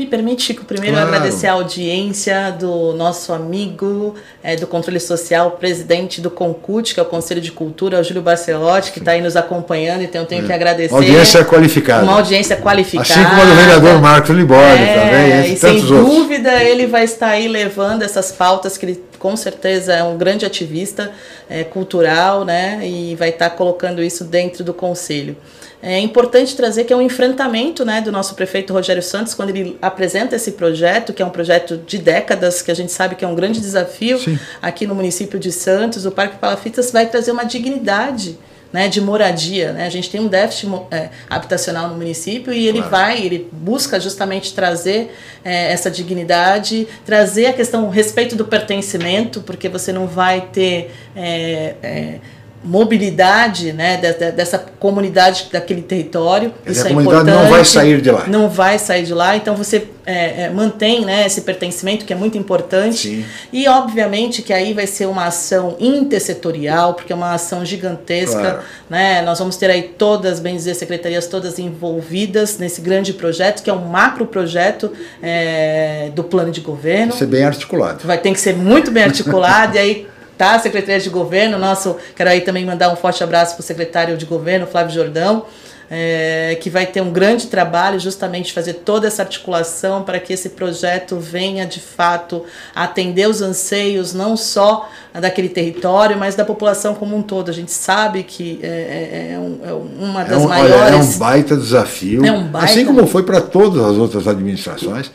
[0.00, 1.14] Me permite, Chico, primeiro claro.
[1.14, 7.02] agradecer a audiência do nosso amigo é, do Controle Social, presidente do CONCUT, que é
[7.02, 10.44] o Conselho de Cultura, o Júlio Barcelotti, que está aí nos acompanhando, então eu tenho
[10.44, 10.46] é.
[10.46, 10.94] que agradecer.
[10.94, 12.02] Uma audiência qualificada.
[12.02, 13.10] Uma audiência qualificada.
[13.10, 16.68] Assim como o vereador Marcos Libório é, também, e sem dúvida outros.
[16.68, 21.12] ele vai estar aí levando essas pautas que ele com certeza é um grande ativista
[21.46, 25.36] é, cultural, né, e vai estar colocando isso dentro do Conselho.
[25.82, 29.78] É importante trazer que é um enfrentamento né, do nosso prefeito Rogério Santos, quando ele
[29.80, 33.28] apresenta esse projeto, que é um projeto de décadas, que a gente sabe que é
[33.28, 34.38] um grande desafio Sim.
[34.60, 36.04] aqui no município de Santos.
[36.04, 38.38] O Parque Palafitas vai trazer uma dignidade
[38.72, 39.72] né, de moradia.
[39.72, 39.86] Né?
[39.86, 42.90] A gente tem um déficit é, habitacional no município e ele claro.
[42.90, 45.14] vai, ele busca justamente trazer
[45.44, 50.92] é, essa dignidade, trazer a questão, o respeito do pertencimento, porque você não vai ter.
[51.16, 52.20] É, é
[52.62, 56.52] mobilidade né, dessa comunidade daquele território.
[56.66, 57.44] Isso a é comunidade importante.
[57.44, 58.26] não vai sair de lá.
[58.26, 62.16] Não vai sair de lá, então você é, é, mantém né, esse pertencimento que é
[62.16, 63.08] muito importante.
[63.08, 63.24] Sim.
[63.50, 68.38] E obviamente que aí vai ser uma ação intersetorial, porque é uma ação gigantesca.
[68.38, 68.60] Claro.
[68.90, 69.22] Né?
[69.22, 73.72] Nós vamos ter aí todas, bem dizer, secretarias todas envolvidas nesse grande projeto, que é
[73.72, 74.92] um macro projeto
[75.22, 77.12] é, do plano de governo.
[77.12, 78.06] Vai ser bem articulado.
[78.06, 80.06] Vai ter que ser muito bem articulado, e aí
[80.40, 80.58] tá?
[80.58, 84.24] Secretaria de Governo, nosso, quero aí também mandar um forte abraço para o secretário de
[84.24, 85.44] Governo, Flávio Jordão,
[85.90, 90.50] é, que vai ter um grande trabalho justamente fazer toda essa articulação para que esse
[90.50, 92.42] projeto venha de fato
[92.74, 97.50] atender os anseios não só daquele território, mas da população como um todo.
[97.50, 100.74] A gente sabe que é, é, é, um, é uma das é um, maiores.
[100.74, 102.24] Olha, é um baita desafio.
[102.24, 102.64] É um baita...
[102.64, 105.10] Assim como foi para todas as outras administrações.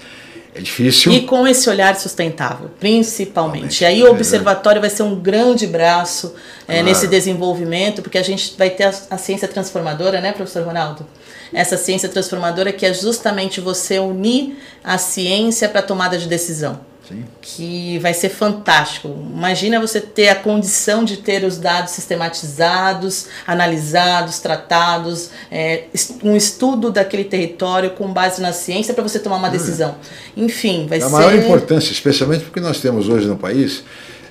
[0.55, 1.11] É difícil.
[1.11, 3.81] E com esse olhar sustentável, principalmente.
[3.81, 6.33] E aí o observatório vai ser um grande braço
[6.65, 6.87] é, claro.
[6.87, 11.05] nesse desenvolvimento, porque a gente vai ter a, a ciência transformadora, né, professor Ronaldo?
[11.53, 16.79] Essa ciência transformadora que é justamente você unir a ciência para a tomada de decisão.
[17.07, 17.23] Sim.
[17.41, 19.07] que vai ser fantástico.
[19.07, 25.83] Imagina você ter a condição de ter os dados sistematizados, analisados, tratados, é,
[26.23, 29.95] um estudo daquele território com base na ciência para você tomar uma decisão.
[30.35, 31.07] Enfim, vai é ser.
[31.07, 33.83] A maior importância, especialmente porque nós temos hoje no país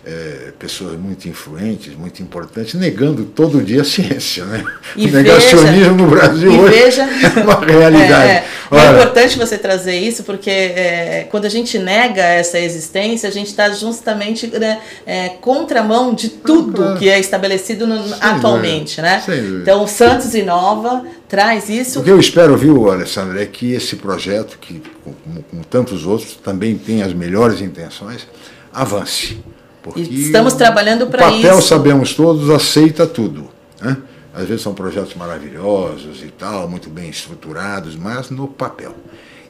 [0.07, 4.45] é, pessoas muito influentes, muito importantes, negando todo dia a ciência.
[4.45, 4.65] Né?
[4.97, 7.03] E o negacionismo veja, no Brasil hoje veja,
[7.37, 8.31] é uma realidade.
[8.31, 13.33] É, é importante você trazer isso, porque é, quando a gente nega essa existência, a
[13.33, 16.99] gente está justamente né, é, contramão de tudo claro.
[16.99, 19.01] que é estabelecido no, atualmente.
[19.01, 19.23] Né?
[19.63, 22.01] Então, Santos Inova traz isso.
[22.01, 26.35] O que eu espero, viu, Alessandra, é que esse projeto, que como, como tantos outros,
[26.35, 28.27] também tem as melhores intenções,
[28.73, 29.39] avance
[29.85, 31.41] porque Estamos trabalhando para isso.
[31.41, 33.51] O papel, sabemos todos, aceita tudo.
[33.79, 33.99] Né?
[34.33, 38.95] Às vezes são projetos maravilhosos e tal, muito bem estruturados, mas no papel.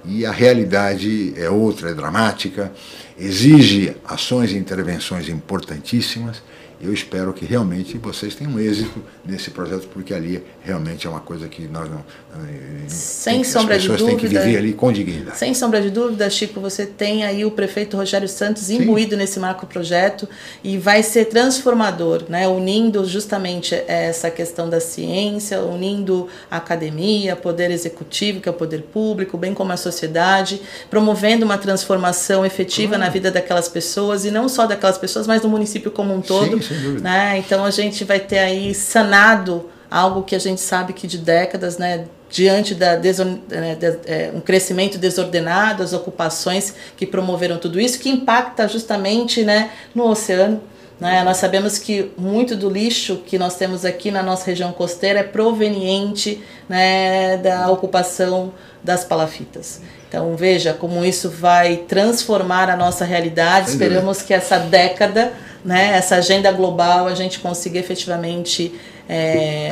[0.04, 2.72] E a realidade é outra, é dramática,
[3.16, 6.42] exige ações e intervenções importantíssimas
[6.84, 11.48] eu espero que realmente vocês tenham êxito nesse projeto, porque ali realmente é uma coisa
[11.48, 11.98] que nós não.
[11.98, 14.06] Eh, sem tem, sombra de dúvida.
[14.06, 15.38] têm que viver ali com dignidade.
[15.38, 19.16] Sem sombra de dúvida, Chico, você tem aí o prefeito Rogério Santos imbuído Sim.
[19.16, 20.28] nesse macro projeto
[20.62, 22.46] e vai ser transformador, né?
[22.46, 28.82] unindo justamente essa questão da ciência, unindo a academia, poder executivo, que é o poder
[28.82, 30.60] público, bem como a sociedade,
[30.90, 35.48] promovendo uma transformação efetiva na vida daquelas pessoas e não só daquelas pessoas, mas do
[35.48, 36.62] município como um todo.
[36.62, 37.38] Sim, né?
[37.38, 41.78] Então a gente vai ter aí sanado algo que a gente sabe que de décadas,
[41.78, 48.10] né, diante da né, é, um crescimento desordenado, as ocupações que promoveram tudo isso, que
[48.10, 50.60] impacta justamente né, no oceano.
[50.98, 51.22] Né?
[51.22, 55.22] Nós sabemos que muito do lixo que nós temos aqui na nossa região costeira é
[55.22, 58.52] proveniente né, da ocupação
[58.82, 59.80] das palafitas.
[60.14, 63.70] Então veja como isso vai transformar a nossa realidade.
[63.70, 65.32] Esperamos que essa década
[65.64, 68.72] né, essa agenda global, a gente consiga efetivamente
[69.08, 69.70] é,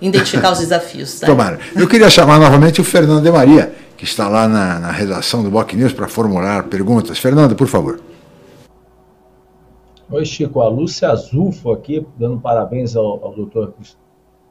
[0.00, 1.20] identificar os desafios.
[1.20, 1.28] Né?
[1.28, 1.60] Tomara.
[1.76, 5.50] Eu queria chamar novamente o Fernando de Maria, que está lá na, na redação do
[5.50, 7.16] Boc News para formular perguntas.
[7.16, 8.00] Fernando, por favor.
[10.10, 10.60] Oi, Chico.
[10.60, 13.74] A Lúcia Azulfo aqui, dando parabéns ao, ao doutor,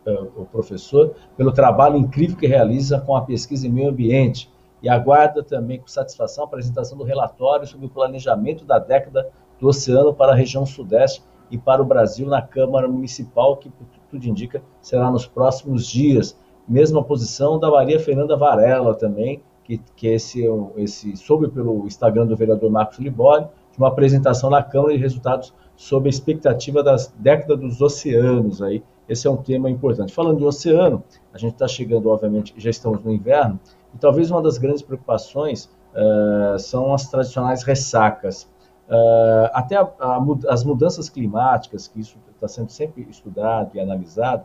[0.08, 4.53] ao é, professor, pelo trabalho incrível que realiza com a pesquisa em meio ambiente
[4.84, 9.70] e aguarda também com satisfação a apresentação do relatório sobre o planejamento da década do
[9.70, 13.72] oceano para a região sudeste e para o Brasil na Câmara Municipal, que
[14.10, 16.38] tudo indica será nos próximos dias.
[16.68, 20.44] Mesma posição da Maria Fernanda Varela também, que, que esse,
[20.76, 25.54] esse soube pelo Instagram do vereador Marcos Libório, de uma apresentação na Câmara de resultados
[25.76, 28.84] sobre a expectativa das décadas dos oceanos aí.
[29.08, 30.14] Esse é um tema importante.
[30.14, 31.04] Falando de oceano,
[31.34, 33.60] a gente está chegando, obviamente, já estamos no inverno,
[33.94, 38.44] e talvez uma das grandes preocupações uh, são as tradicionais ressacas.
[38.89, 40.20] Uh, até a, a,
[40.50, 44.44] as mudanças climáticas, que isso está sendo sempre estudado e analisado,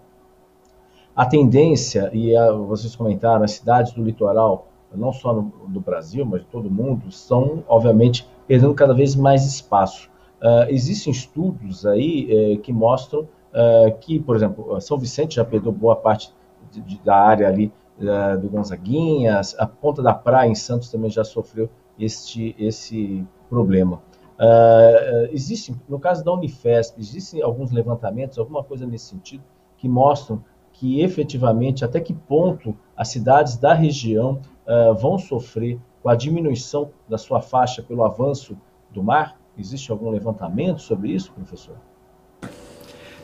[1.14, 6.24] a tendência, e a, vocês comentaram, as cidades do litoral, não só no, do Brasil,
[6.24, 10.09] mas de todo o mundo, estão, obviamente, perdendo cada vez mais espaço.
[10.40, 15.96] Uh, existem estudos aí que mostram uh, que, por exemplo, São Vicente já perdeu boa
[15.96, 16.32] parte
[16.70, 21.11] de, de, da área ali uh, do Gonzaguinhas, a Ponta da Praia em Santos também
[21.11, 21.68] já sofreu
[21.99, 24.03] este, esse problema.
[24.38, 29.42] Uh, existe, no caso da Unifesp, existem alguns levantamentos, alguma coisa nesse sentido,
[29.76, 30.42] que mostram
[30.72, 36.90] que efetivamente até que ponto as cidades da região uh, vão sofrer com a diminuição
[37.09, 38.57] da sua faixa pelo avanço
[38.92, 39.40] do mar?
[39.57, 41.76] Existe algum levantamento sobre isso, professor?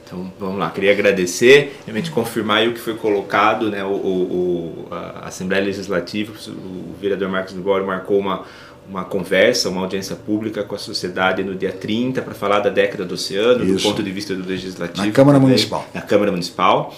[0.04, 5.28] Então vamos lá, queria agradecer, realmente confirmar o que foi colocado, né, o, o a
[5.28, 8.44] Assembleia Legislativa, o vereador Marcos Libório marcou uma,
[8.88, 13.04] uma conversa, uma audiência pública com a sociedade no dia 30 para falar da década
[13.04, 13.74] do oceano, Isso.
[13.74, 15.06] do ponto de vista do legislativo.
[15.06, 15.86] Na Câmara também, Municipal.
[15.94, 16.94] Na Câmara Municipal.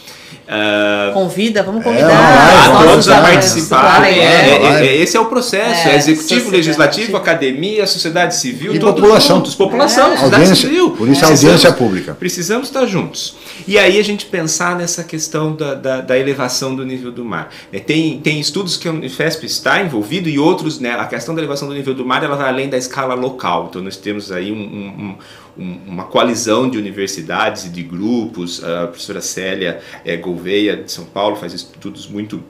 [0.47, 4.05] Uh, Convida, vamos convidar é, todos a participar.
[4.05, 9.01] É, é, é, esse é o processo: é, executivo, legislativo, academia, sociedade civil, e todos
[9.01, 9.37] população.
[9.37, 9.55] juntos.
[9.55, 10.17] População, é.
[10.17, 10.91] sociedade audiência, civil.
[10.93, 12.15] Por isso a audiência pública.
[12.15, 13.37] Precisamos estar juntos.
[13.67, 17.51] E aí a gente pensar nessa questão da, da, da elevação do nível do mar.
[17.85, 21.67] tem, tem estudos que a Unifesp está envolvido e outros, né, a questão da elevação
[21.67, 23.69] do nível do mar ela vai além da escala local.
[23.71, 25.19] Então nós temos aí um, um,
[25.59, 28.63] um, uma coalizão de universidades e de grupos.
[28.65, 32.43] A professora Célia é, Gouveia de São Paulo faz estudos muito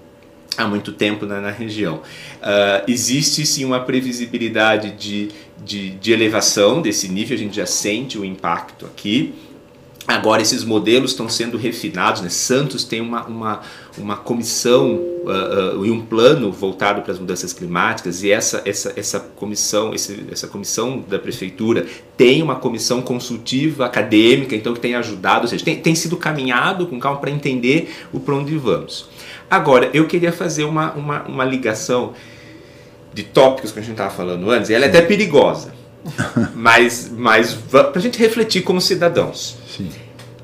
[0.56, 1.96] há muito tempo na, na região.
[1.96, 5.28] Uh, existe sim uma previsibilidade de,
[5.62, 9.34] de, de elevação desse nível, a gente já sente o impacto aqui.
[10.08, 12.28] Agora esses modelos estão sendo refinados, né?
[12.28, 13.60] Santos tem uma, uma,
[13.98, 18.92] uma comissão uh, uh, e um plano voltado para as mudanças climáticas e essa, essa,
[18.96, 24.94] essa, comissão, esse, essa comissão da prefeitura tem uma comissão consultiva acadêmica, então que tem
[24.94, 29.08] ajudado, ou seja, tem, tem sido caminhado com calma para entender o para onde vamos.
[29.50, 32.14] Agora, eu queria fazer uma, uma, uma ligação
[33.12, 35.74] de tópicos que a gente estava falando antes, e ela é até perigosa
[36.54, 39.56] mas mas para a gente refletir como cidadãos.
[39.76, 39.90] Sim.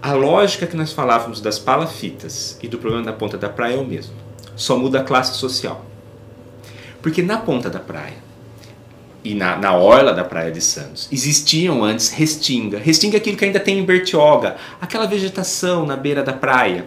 [0.01, 3.79] A lógica que nós falávamos das palafitas e do problema da ponta da praia é
[3.79, 4.15] o mesmo.
[4.57, 5.85] Só muda a classe social.
[7.01, 8.23] Porque na ponta da praia
[9.25, 12.79] e na, na orla da Praia de Santos existiam antes restinga.
[12.79, 16.87] Restinga é aquilo que ainda tem em Bertioga, aquela vegetação na beira da praia.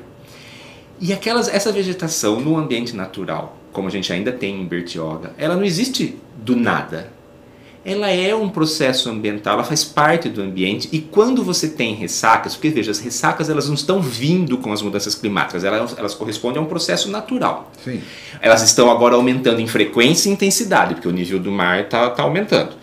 [0.99, 5.55] E aquelas, essa vegetação no ambiente natural, como a gente ainda tem em Bertioga, ela
[5.55, 7.14] não existe do nada
[7.85, 12.55] ela é um processo ambiental, ela faz parte do ambiente e quando você tem ressacas,
[12.55, 16.59] porque veja, as ressacas elas não estão vindo com as mudanças climáticas, elas, elas correspondem
[16.59, 17.71] a um processo natural.
[17.83, 18.01] Sim.
[18.41, 22.23] Elas estão agora aumentando em frequência e intensidade, porque o nível do mar está tá
[22.23, 22.73] aumentando.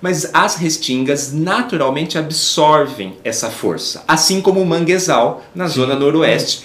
[0.00, 5.74] Mas as restingas naturalmente absorvem essa força, assim como o manguezal na Sim.
[5.74, 6.64] zona noroeste.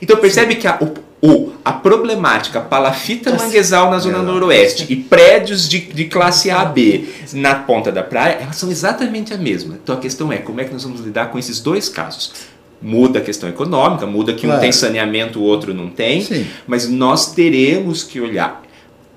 [0.00, 0.60] Então percebe Sim.
[0.60, 6.04] que a, o, o, a problemática palafita manguezal na zona noroeste e prédios de, de
[6.04, 9.78] classe A, B na ponta da praia, elas são exatamente a mesma.
[9.82, 12.32] Então a questão é como é que nós vamos lidar com esses dois casos.
[12.80, 14.58] Muda a questão econômica, muda que claro.
[14.58, 16.46] um tem saneamento, o outro não tem, Sim.
[16.66, 18.62] mas nós teremos que olhar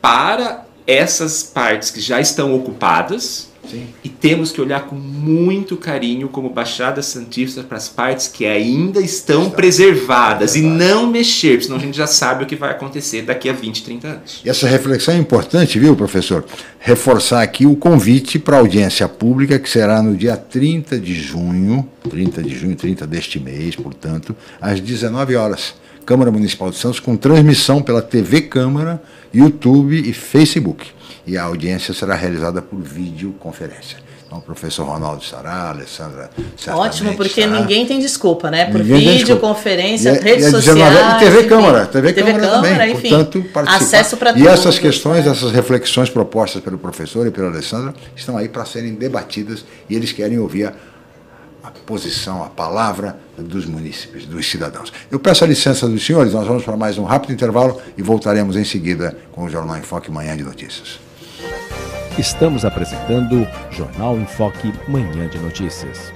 [0.01, 3.87] para essas partes que já estão ocupadas, Sim.
[4.03, 8.99] E temos que olhar com muito carinho como Baixada Santista para as partes que ainda
[8.99, 13.21] estão Está preservadas e não mexer, senão a gente já sabe o que vai acontecer
[13.21, 14.41] daqui a 20, 30 anos.
[14.43, 16.43] E essa reflexão é importante, viu, professor?
[16.79, 21.87] Reforçar aqui o convite para a audiência pública, que será no dia 30 de junho,
[22.09, 25.75] 30 de junho, 30 deste mês, portanto, às 19 horas.
[26.03, 29.01] Câmara Municipal de Santos, com transmissão pela TV Câmara,
[29.31, 30.87] YouTube e Facebook
[31.25, 33.97] e a audiência será realizada por videoconferência.
[34.25, 36.29] Então, o professor Ronaldo estará, a Alessandra
[36.69, 37.59] Ótimo, porque estará.
[37.59, 38.71] ninguém tem desculpa, né?
[38.71, 41.21] Por videoconferência, é, redes é sociais.
[41.21, 42.91] E TV Câmara, TV, TV Câmara, Câmara também.
[42.93, 43.83] Enfim, Portanto, participar.
[43.83, 48.47] Acesso para E essas questões, essas reflexões propostas pelo professor e pela Alessandra estão aí
[48.47, 50.73] para serem debatidas e eles querem ouvir a
[51.63, 54.91] a posição, a palavra dos munícipes, dos cidadãos.
[55.11, 58.55] Eu peço a licença dos senhores, nós vamos para mais um rápido intervalo e voltaremos
[58.55, 61.10] em seguida com o Jornal em Foque Manhã de Notícias.
[62.17, 66.13] Estamos apresentando Jornal em Foque Manhã de Notícias.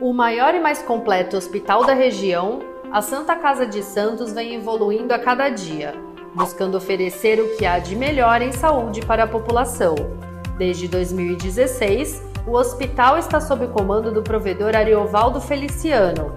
[0.00, 2.60] O maior e mais completo hospital da região,
[2.92, 5.94] a Santa Casa de Santos vem evoluindo a cada dia
[6.34, 9.94] buscando oferecer o que há de melhor em saúde para a população.
[10.58, 16.36] Desde 2016, o hospital está sob o comando do provedor Ariovaldo Feliciano,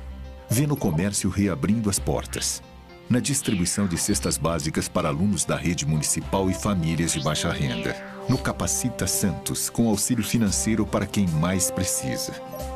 [0.51, 2.61] vê no comércio reabrindo as portas.
[3.09, 7.95] Na distribuição de cestas básicas para alunos da rede municipal e famílias de baixa renda.
[8.27, 12.33] No Capacita Santos, com auxílio financeiro para quem mais precisa.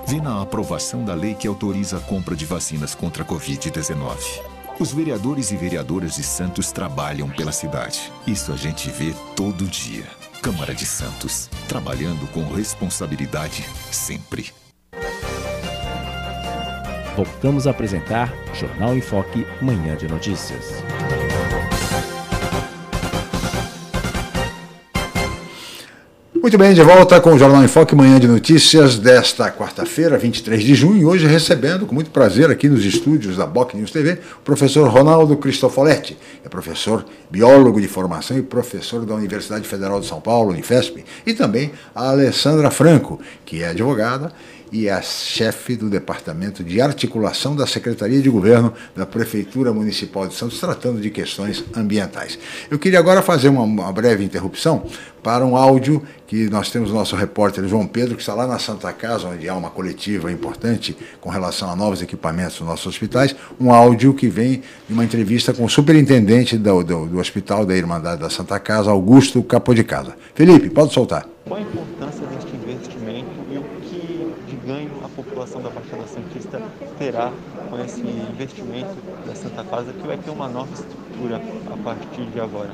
[0.08, 4.16] Vê na aprovação da lei que autoriza a compra de vacinas contra a Covid-19.
[4.80, 8.12] Os vereadores e vereadoras de Santos trabalham pela cidade.
[8.26, 10.06] Isso a gente vê todo dia.
[10.42, 14.54] Câmara de Santos, trabalhando com responsabilidade sempre
[17.16, 20.84] voltamos a apresentar Jornal em Foque, Manhã de Notícias.
[26.34, 30.62] Muito bem, de volta com o Jornal em Foque, Manhã de Notícias desta quarta-feira, 23
[30.62, 34.42] de junho, hoje recebendo com muito prazer aqui nos estúdios da Boc News TV o
[34.44, 40.22] professor Ronaldo Cristofoletti, é professor biólogo de formação e professor da Universidade Federal de São
[40.22, 44.32] Paulo, Unifesp, e também a Alessandra Franco, que é advogada
[44.76, 50.34] e a chefe do Departamento de Articulação da Secretaria de Governo da Prefeitura Municipal de
[50.34, 52.38] Santos, tratando de questões ambientais.
[52.70, 54.86] Eu queria agora fazer uma, uma breve interrupção
[55.24, 58.92] para um áudio que nós temos nosso repórter João Pedro, que está lá na Santa
[58.92, 63.72] Casa, onde há uma coletiva importante com relação a novos equipamentos nos nossos hospitais, um
[63.72, 68.20] áudio que vem de uma entrevista com o superintendente do, do, do Hospital da Irmandade
[68.20, 70.18] da Santa Casa, Augusto Capo de Casa.
[70.34, 71.26] Felipe, pode soltar.
[71.46, 72.26] Qual a importância
[72.76, 76.62] investimento e o que de ganho a população da Baixada Santista
[76.98, 77.30] terá
[77.70, 78.96] com esse investimento
[79.28, 82.72] da Santa Casa que vai ter uma nova estrutura a partir de agora?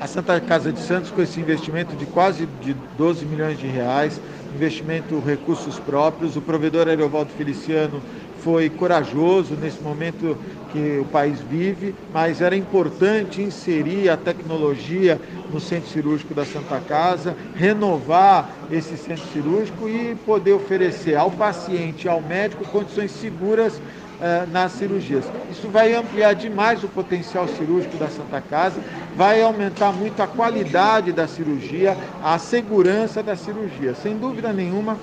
[0.00, 4.20] A Santa Casa de Santos, com esse investimento de quase de 12 milhões de reais,
[4.54, 8.00] investimento recursos próprios, o provedor Aerovaldo Feliciano
[8.42, 10.36] foi corajoso nesse momento
[10.72, 15.20] que o país vive, mas era importante inserir a tecnologia
[15.52, 22.08] no centro cirúrgico da Santa Casa, renovar esse centro cirúrgico e poder oferecer ao paciente,
[22.08, 25.24] ao médico, condições seguras uh, nas cirurgias.
[25.50, 28.80] Isso vai ampliar demais o potencial cirúrgico da Santa Casa,
[29.16, 33.94] vai aumentar muito a qualidade da cirurgia, a segurança da cirurgia.
[33.94, 34.98] Sem dúvida nenhuma,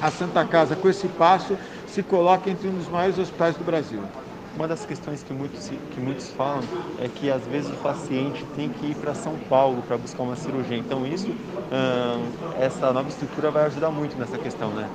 [0.00, 1.56] a Santa Casa, com esse passo,
[1.92, 4.00] se coloca entre um dos maiores hospitais do Brasil.
[4.56, 6.62] Uma das questões que muitos, que muitos falam
[6.98, 10.36] é que às vezes o paciente tem que ir para São Paulo para buscar uma
[10.36, 10.76] cirurgia.
[10.76, 14.88] Então isso, hum, essa nova estrutura vai ajudar muito nessa questão, né?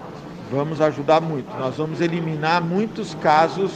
[0.52, 1.56] Vamos ajudar muito.
[1.58, 3.72] Nós vamos eliminar muitos casos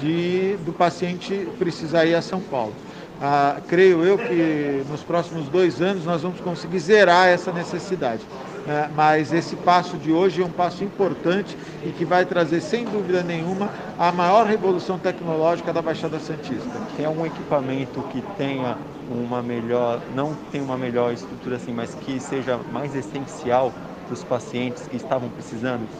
[0.00, 2.72] de, do paciente precisar ir a São Paulo.
[3.20, 8.22] Ah, creio eu que nos próximos dois anos nós vamos conseguir zerar essa necessidade.
[8.64, 12.88] Ah, mas esse passo de hoje é um passo importante e que vai trazer, sem
[12.88, 16.84] dúvida nenhuma, a maior revolução tecnológica da Baixada Santista.
[16.94, 22.20] Tem algum equipamento que tenha uma melhor, não tem uma melhor estrutura assim, mas que
[22.20, 25.90] seja mais essencial para os pacientes que estavam precisando?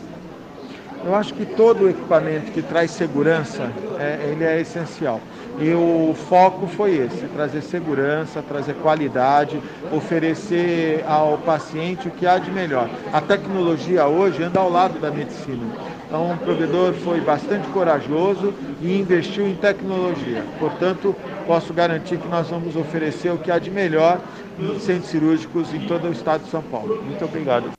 [1.04, 5.20] Eu acho que todo equipamento que traz segurança, é, ele é essencial.
[5.60, 9.60] E o foco foi esse, trazer segurança, trazer qualidade,
[9.92, 12.88] oferecer ao paciente o que há de melhor.
[13.12, 15.66] A tecnologia hoje anda ao lado da medicina.
[16.06, 20.42] Então, o provedor foi bastante corajoso e investiu em tecnologia.
[20.58, 21.14] Portanto,
[21.46, 24.18] posso garantir que nós vamos oferecer o que há de melhor
[24.58, 27.02] em centros cirúrgicos em todo o estado de São Paulo.
[27.02, 27.77] Muito obrigado.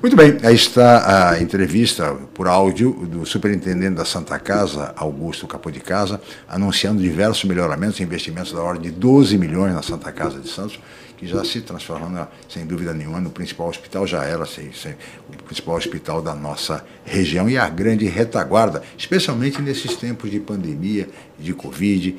[0.00, 5.72] Muito bem, aí está a entrevista por áudio do superintendente da Santa Casa, Augusto Capô
[5.72, 10.38] de Casa, anunciando diversos melhoramentos e investimentos da ordem de 12 milhões na Santa Casa
[10.38, 10.78] de Santos,
[11.16, 14.94] que já se transformando, sem dúvida nenhuma, no principal hospital, já era sei, sei,
[15.28, 21.08] o principal hospital da nossa região e a grande retaguarda, especialmente nesses tempos de pandemia,
[21.36, 22.16] de Covid.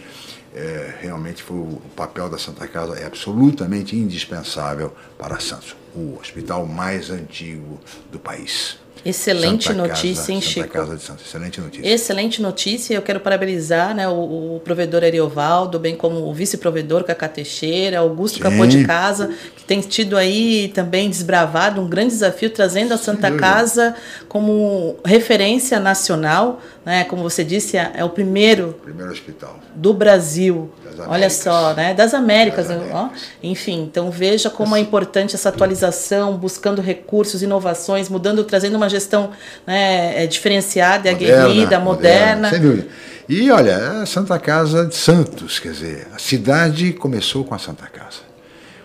[0.54, 6.66] É, realmente foi o papel da Santa Casa é absolutamente indispensável para Santos o hospital
[6.66, 7.80] mais antigo
[8.12, 8.78] do país.
[9.06, 10.68] Excelente Santa notícia, Casa, hein, Chico?
[10.68, 11.26] Santa Casa de Santos.
[11.26, 11.90] Excelente notícia.
[11.90, 12.96] Excelente notícia.
[12.96, 18.40] Eu quero parabenizar né, o, o provedor Ariovaldo, bem como o vice-provedor Cacá Teixeira, Augusto
[18.40, 23.32] Capô de Casa, que tem tido aí também desbravado um grande desafio, trazendo a Santa
[23.32, 23.96] Casa
[24.28, 26.62] como referência nacional.
[26.86, 30.72] Né, como você disse, é, é o primeiro, primeiro hospital do Brasil
[31.08, 31.94] Olha só, né?
[31.94, 33.12] Das Américas, das Américas.
[33.42, 33.84] Enfim.
[33.84, 39.32] Então veja como é importante essa atualização, buscando recursos, inovações, mudando, trazendo uma gestão
[39.66, 41.80] né, é, diferenciada, moderna, aguerrida, moderna.
[41.80, 42.50] moderna.
[42.50, 42.88] Sem dúvida.
[43.28, 47.86] E olha, a Santa Casa de Santos, quer dizer, a cidade começou com a Santa
[47.86, 48.22] Casa.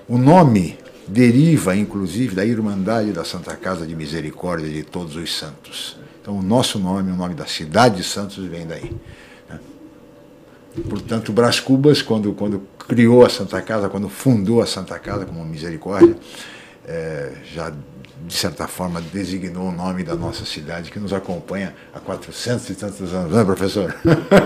[0.06, 5.96] O nome deriva, inclusive, da Irmandade da Santa Casa de Misericórdia de Todos os Santos.
[6.20, 8.92] Então, o nosso nome, o nome da cidade de Santos, vem daí.
[10.88, 15.44] Portanto, Brás Cubas, quando, quando criou a Santa Casa, quando fundou a Santa Casa como
[15.44, 16.16] Misericórdia,
[16.86, 17.72] é, já
[18.26, 22.74] de certa forma designou o nome da nossa cidade que nos acompanha há 400 e
[22.74, 23.94] tantos anos, não é, professor?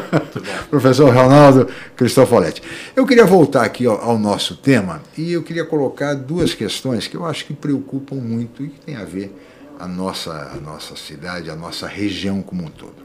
[0.68, 2.62] professor Ronaldo Cristofoletti.
[2.96, 7.16] Eu queria voltar aqui ao, ao, nosso tema e eu queria colocar duas questões que
[7.16, 9.32] eu acho que preocupam muito e que tem a ver
[9.78, 12.96] a nossa, a nossa cidade, a nossa região como um todo.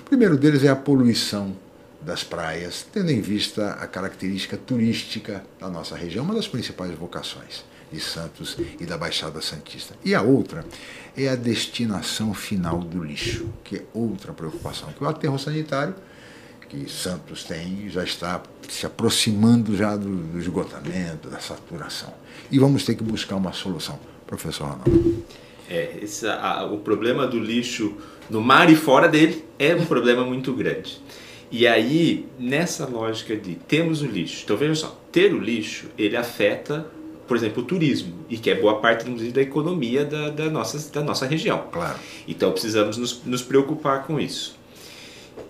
[0.00, 1.56] O primeiro deles é a poluição
[2.00, 7.64] das praias, tendo em vista a característica turística da nossa região, uma das principais vocações
[7.90, 9.94] de Santos e da Baixada Santista.
[10.04, 10.64] E a outra
[11.16, 15.94] é a destinação final do lixo, que é outra preocupação, que o aterro sanitário
[16.68, 22.12] que Santos tem já está se aproximando já do, do esgotamento, da saturação.
[22.50, 23.98] E vamos ter que buscar uma solução.
[24.26, 25.24] Professor Ronaldo.
[25.70, 27.96] É, esse, a, o problema do lixo
[28.28, 31.00] no mar e fora dele é um problema muito grande.
[31.50, 36.16] E aí, nessa lógica de temos o lixo, então veja só, ter o lixo, ele
[36.16, 36.86] afeta,
[37.26, 40.90] por exemplo, o turismo, e que é boa parte, inclusive, da economia da, da, nossa,
[40.90, 41.64] da nossa região.
[41.72, 41.98] Claro.
[42.26, 44.58] Então precisamos nos, nos preocupar com isso.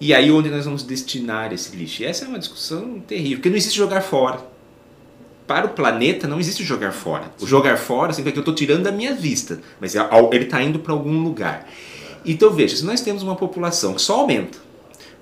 [0.00, 2.02] E aí, onde nós vamos destinar esse lixo?
[2.02, 4.46] E essa é uma discussão terrível, porque não existe jogar fora.
[5.48, 7.32] Para o planeta não existe jogar fora.
[7.40, 10.62] O jogar fora significa que eu estou tirando da minha vista, mas é ele está
[10.62, 11.66] indo para algum lugar.
[12.24, 14.67] Então veja, se nós temos uma população que só aumenta,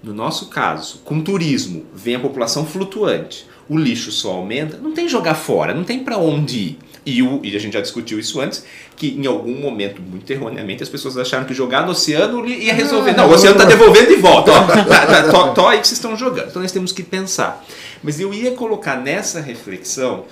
[0.03, 5.09] no nosso caso, com turismo, vem a população flutuante, o lixo só aumenta, não tem
[5.09, 6.79] jogar fora, não tem para onde ir.
[7.07, 8.65] E, o, e a gente já discutiu isso antes,
[8.97, 13.17] que em algum momento, muito erroneamente, as pessoas acharam que jogar no oceano ia resolver.
[13.17, 14.51] Não, o oceano está devolvendo de volta.
[14.51, 16.49] Ó, tá, tá, tó, tó aí que vocês estão jogando.
[16.49, 17.65] Então nós temos que pensar.
[18.03, 20.25] Mas eu ia colocar nessa reflexão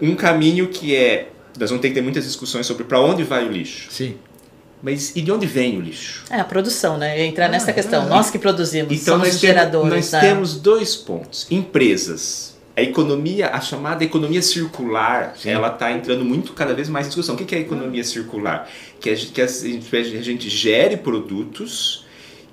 [0.00, 1.28] um caminho que é.
[1.58, 3.88] Nós vamos ter que ter muitas discussões sobre para onde vai o lixo.
[3.90, 4.14] Sim.
[4.82, 6.22] Mas e de onde vem o lixo?
[6.30, 7.24] É a produção, né?
[7.26, 8.08] Entrar nessa questão.
[8.08, 9.90] Nós que produzimos, Então somos nós, os temos, geradores.
[9.90, 10.20] nós né?
[10.20, 11.46] temos dois pontos.
[11.50, 12.54] Empresas.
[12.76, 17.34] A economia, a chamada economia circular, ela está entrando muito cada vez mais em discussão.
[17.34, 18.68] O que é a economia circular?
[19.00, 22.04] Que a, gente- que a a gente gere produtos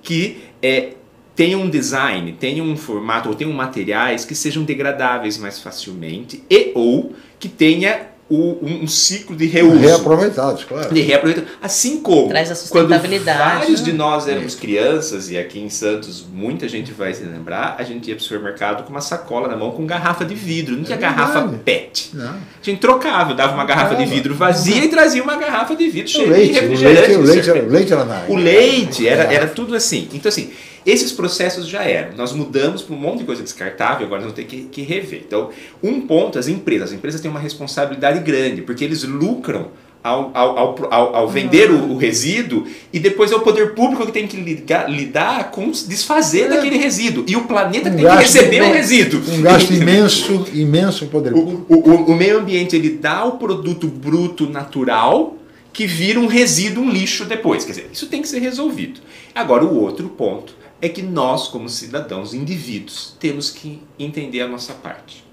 [0.02, 0.94] que é,
[1.36, 6.72] tenham um design, tenham um formato ou tenham materiais que sejam degradáveis mais facilmente e
[6.74, 9.78] ou que tenha o- um, um ciclo de reuso.
[9.78, 10.94] Reaproveitados, claro.
[10.94, 11.54] De reaproveitamento.
[11.62, 13.86] Assim como Traz a quando sustentabilidade, vários né?
[13.86, 18.08] de nós éramos crianças, e aqui em Santos muita gente vai se lembrar, a gente
[18.10, 20.76] ia para o supermercado com uma sacola na mão com garrafa de vidro.
[20.76, 21.58] Não tinha garrafa verdade.
[21.64, 22.10] PET.
[22.14, 22.30] Não.
[22.34, 26.08] A gente trocava, dava uma garrafa de vidro vazia e trazia uma garrafa de vidro
[26.10, 27.00] O cheia de leite, o refrigerante.
[27.08, 30.08] leite, o leite, era, o leite era na O leite era, era tudo assim.
[30.14, 30.50] Então, assim,
[30.86, 32.16] esses processos já eram.
[32.18, 35.24] Nós mudamos para um monte de coisa descartável, agora nós vamos ter que, que rever.
[35.26, 35.50] Então,
[35.82, 36.90] um ponto, as empresas.
[36.90, 39.68] As empresas têm uma responsabilidade grande, porque eles lucram
[40.04, 40.58] ao, ao,
[40.92, 44.36] ao, ao- vender o, o resíduo e depois é o poder público que tem que
[44.36, 47.24] ligar- lidar com desfazer daquele resíduo.
[47.26, 49.22] E o planeta que tem que receber o imenso, resíduo.
[49.34, 51.66] Um gasto imenso, imenso poder público.
[51.70, 55.38] O, o, o meio ambiente ele dá o produto bruto natural
[55.72, 57.64] que vira um resíduo, um lixo depois.
[57.64, 59.00] Quer dizer, isso tem que ser resolvido.
[59.34, 60.54] Agora, o outro ponto
[60.84, 65.24] é que nós, como cidadãos, indivíduos, temos que entender a nossa parte.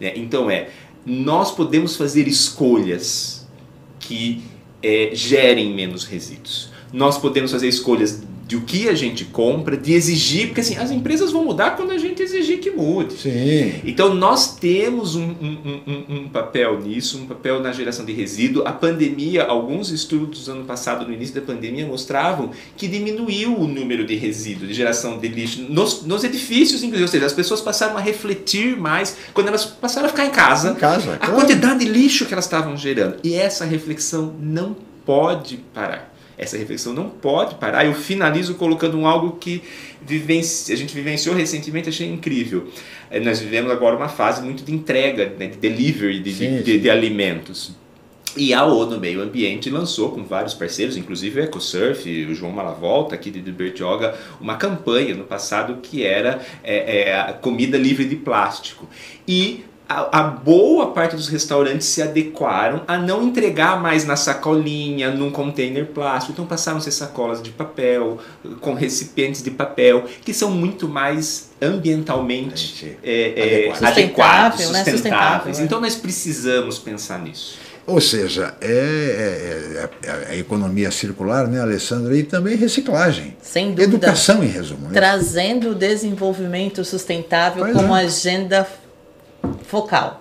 [0.00, 0.14] né?
[0.16, 0.70] Então, é,
[1.04, 3.46] nós podemos fazer escolhas
[4.00, 4.42] que
[4.82, 6.70] é, gerem menos resíduos.
[6.90, 10.90] Nós podemos fazer escolhas de o que a gente compra, de exigir, porque assim, as
[10.90, 13.12] empresas vão mudar quando a gente exigir que mude.
[13.12, 13.74] Sim.
[13.84, 18.62] Então nós temos um, um- um- um papel nisso, um papel na geração de resíduo.
[18.66, 23.68] A pandemia, alguns estudos do ano passado, no início da pandemia, mostravam que diminuiu o
[23.68, 27.02] número de resíduo, de geração de lixo, nos, nos edifícios, inclusive.
[27.02, 30.70] Ou seja, as pessoas passaram a refletir mais quando elas passaram a ficar em casa.
[30.70, 31.34] Em casa, a claro.
[31.34, 33.16] quantidade de lixo que elas estavam gerando.
[33.22, 34.74] E essa reflexão não
[35.04, 36.16] pode parar.
[36.38, 37.84] Essa reflexão não pode parar.
[37.84, 39.60] Eu finalizo colocando um algo que
[40.00, 42.68] vivenci- a gente vivenciou recentemente, achei incrível.
[43.10, 46.62] Eh, Nós vivemos agora uma fase muito de entrega, né, de delivery de, de- Sim,
[46.62, 46.78] de- sim.
[46.78, 47.72] de alimentos.
[48.36, 53.14] E a ONU Meio Ambiente lançou com vários parceiros, inclusive o EcoSurf, o João Malavolta
[53.16, 58.88] aqui de Bertioga, uma campanha no passado que era é, é, comida livre de plástico.
[59.26, 65.10] E a, a boa parte dos restaurantes se adequaram a não entregar mais na sacolinha,
[65.10, 66.32] num container plástico.
[66.32, 68.18] Então passaram a ser sacolas de papel,
[68.60, 73.84] com recipientes de papel, que são muito mais ambientalmente é, é, Adequado.
[73.92, 74.92] adequados, Sustentável, né?
[74.92, 74.96] sustentáveis.
[74.96, 75.64] Sustentável, é.
[75.64, 77.58] Então nós precisamos pensar nisso.
[77.86, 82.14] Ou seja, é, é- é- é a economia circular, né, Alessandra?
[82.14, 83.34] E também reciclagem.
[83.40, 83.84] Sem dúvida.
[83.84, 84.88] Educação, em resumo.
[84.88, 84.90] Né?
[84.92, 88.04] Trazendo o desenvolvimento sustentável Pois como é.
[88.04, 88.68] agenda
[89.68, 90.20] focal.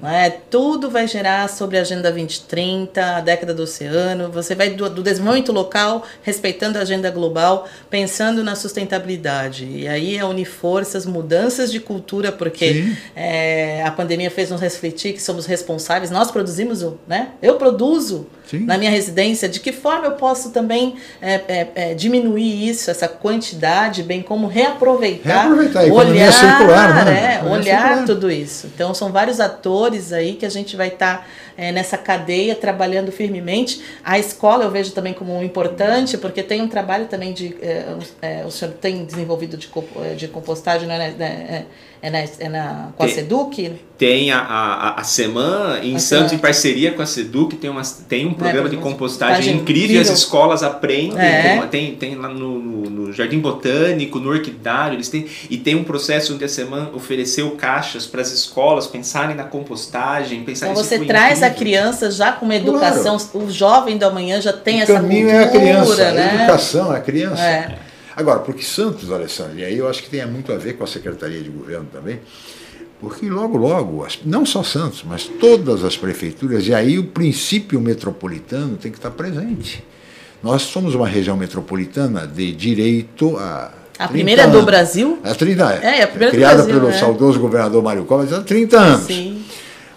[0.00, 0.30] Não é?
[0.30, 4.30] Tudo vai gerar sobre a Agenda 2030, a década do oceano.
[4.30, 9.64] Você vai do, do desenvolvimento local, respeitando a agenda global, pensando na sustentabilidade.
[9.64, 15.12] E aí é unir forças, mudanças de cultura, porque é, a pandemia fez nos refletir
[15.12, 16.10] que somos responsáveis.
[16.10, 17.30] Nós produzimos, né?
[17.42, 18.60] Eu produzo Sim.
[18.60, 19.48] na minha residência.
[19.48, 25.48] De que forma eu posso também é, é, diminuir isso, essa quantidade, bem como reaproveitar,
[25.48, 27.40] Reaproveitar, olhar, circular, né?
[27.42, 28.06] é, olhar circular.
[28.06, 28.68] tudo isso.
[28.72, 31.28] Então são vários atores aí que a gente vai estar
[31.72, 33.80] nessa cadeia trabalhando firmemente.
[34.04, 37.56] A escola eu vejo também como importante, porque tem um trabalho também de.
[37.60, 39.68] é, é, o senhor tem desenvolvido de,
[40.04, 41.64] é, de compostagem, não é, na- é,
[42.00, 43.14] é na, é na, com a Tem.
[43.16, 43.72] Seduc?
[43.98, 47.82] Tem a, a, a SEMAN em A Santos, em parceria com a SEDUC, tem, uma,
[48.08, 48.98] tem um programa de compostagem
[49.38, 50.14] compostagem incrível, as incrível.
[50.14, 51.66] escolas aprendem, É.
[51.68, 55.82] tem, tem, lá no, no- no Jardim Botânico, no Orquidário, eles têm, e tem um
[55.82, 61.04] processo onde a SEMAN ofereceu caixas para as escolas pensarem na compostagem, pensarem Então você
[61.04, 61.82] traz a incrível.
[61.82, 65.42] criança já com uma educação, o jovem do amanhã já tem o essa caminho cultura,
[65.42, 66.30] é a criança, né?
[66.30, 67.42] a educação, a criança.
[67.42, 67.78] É.
[68.16, 70.86] Agora, porque Santos, Alessandro, e aí eu acho que tem muito a ver com a
[70.86, 72.20] Secretaria de Governo também,
[73.00, 78.76] porque logo, logo, não só Santos, mas todas as prefeituras, e aí o princípio metropolitano
[78.76, 79.84] tem que estar presente.
[80.42, 83.72] Nós somos uma região metropolitana de direito a.
[83.98, 84.64] A 30 primeira do anos.
[84.64, 85.18] Brasil?
[85.24, 86.92] A 30, É, a primeira do criada Brasil, pelo é.
[86.92, 89.06] saudoso governador Mário Covas há 30 anos.
[89.06, 89.42] Sim.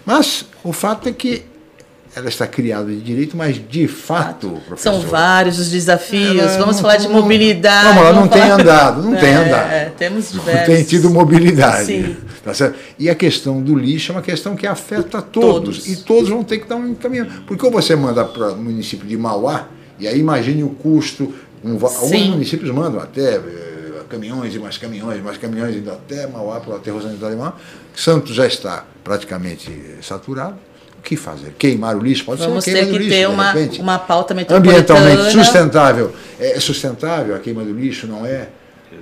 [0.04, 1.44] Mas o fato é que
[2.14, 4.92] ela está criada de direito, mas de fato, professor.
[4.92, 6.56] São vários os desafios.
[6.56, 7.88] vamos não, falar de mobilidade.
[7.88, 8.60] Vamos lá, não tem falar...
[8.60, 9.70] andado, não é, tem andado.
[9.72, 10.68] É, temos diversos.
[10.68, 11.86] Não tem tido mobilidade.
[11.86, 12.16] Sim.
[12.44, 12.78] Tá certo?
[12.98, 15.88] E a questão do lixo é uma questão que afeta todos, todos.
[15.88, 17.26] E todos vão ter que dar um caminho.
[17.46, 21.32] Porque ou você manda para o município de Mauá, e aí imagine o custo.
[21.64, 23.71] Um, alguns municípios mandam até eh,
[24.12, 27.54] caminhões e mais caminhões, mais caminhões indo até Mauá, para o aterro sanitário Mauá.
[27.94, 29.70] Santos já está praticamente
[30.02, 30.56] saturado
[30.98, 31.52] o que fazer?
[31.58, 32.24] Queimar o lixo?
[32.24, 35.00] Pode Vamos ser ter que lixo, ter uma, uma pauta metropolitana.
[35.00, 36.12] Ambientalmente sustentável.
[36.38, 38.48] É sustentável a queima do lixo, não é?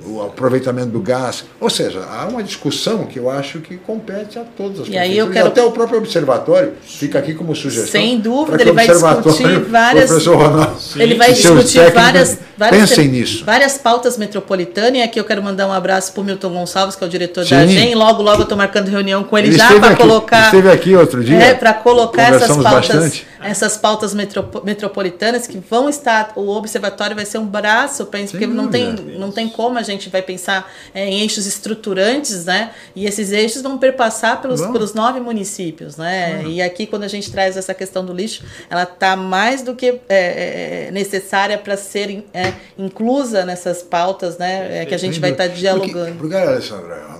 [0.07, 1.45] O aproveitamento do gás.
[1.61, 5.17] Ou seja, há uma discussão que eu acho que compete a todas as e aí
[5.17, 5.49] eu quero...
[5.49, 8.01] Até o próprio observatório fica aqui como sugestão.
[8.01, 10.27] Sem dúvida, ele vai discutir várias.
[10.27, 13.45] Ronaldo, ele vai discutir várias, várias, pensem nisso.
[13.45, 14.99] várias pautas metropolitanas.
[14.99, 17.45] E aqui eu quero mandar um abraço para o Milton Gonçalves, que é o diretor
[17.45, 17.51] Sim.
[17.51, 17.95] da AGEM.
[17.95, 20.45] Logo, logo eu estou marcando reunião com ele, ele já para colocar.
[20.47, 21.37] Esteve aqui outro dia.
[21.37, 22.89] É, para colocar essas pautas.
[22.89, 28.47] Bastante essas pautas metropolitanas que vão estar, o observatório vai ser um braço, penso, porque
[28.47, 32.73] não tem, não tem como a gente vai pensar é, em eixos estruturantes, né?
[32.95, 36.43] E esses eixos vão perpassar pelos, pelos nove municípios, né?
[36.43, 36.51] Uhum.
[36.51, 39.87] E aqui, quando a gente traz essa questão do lixo, ela está mais do que
[39.87, 44.83] é, é, é necessária para ser é, inclusa nessas pautas, né?
[44.83, 46.17] É, que a gente vai estar tá dialogando.
[46.17, 47.11] Porque, porque Alessandra,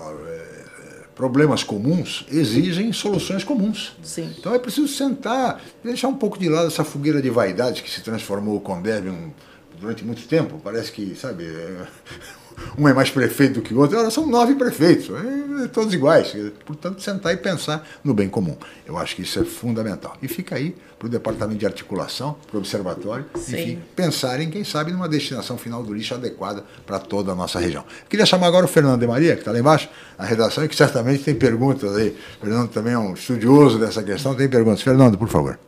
[1.21, 3.95] problemas comuns exigem soluções comuns.
[4.03, 4.35] Sim.
[4.39, 8.01] Então é preciso sentar, deixar um pouco de lado essa fogueira de vaidade que se
[8.01, 9.31] transformou o Conderbe um,
[9.79, 10.59] durante muito tempo.
[10.65, 11.87] Parece que, sabe, é,
[12.79, 13.97] um é mais prefeito do que o outro.
[13.97, 16.35] Agora são nove prefeitos, é, todos iguais.
[16.65, 18.57] Portanto, sentar e pensar no bem comum.
[18.87, 20.17] Eu acho que isso é fundamental.
[20.23, 23.61] E fica aí para o departamento de articulação, para o observatório, Sim.
[23.61, 27.83] enfim, pensarem, quem sabe, numa destinação final do lixo adequada para toda a nossa região.
[28.09, 29.89] queria chamar agora o Fernando de Maria, que está lá embaixo,
[30.19, 32.15] na redação, e que certamente tem perguntas aí.
[32.37, 34.83] O Fernando também é um estudioso dessa questão, tem perguntas.
[34.83, 35.59] Fernando, por favor.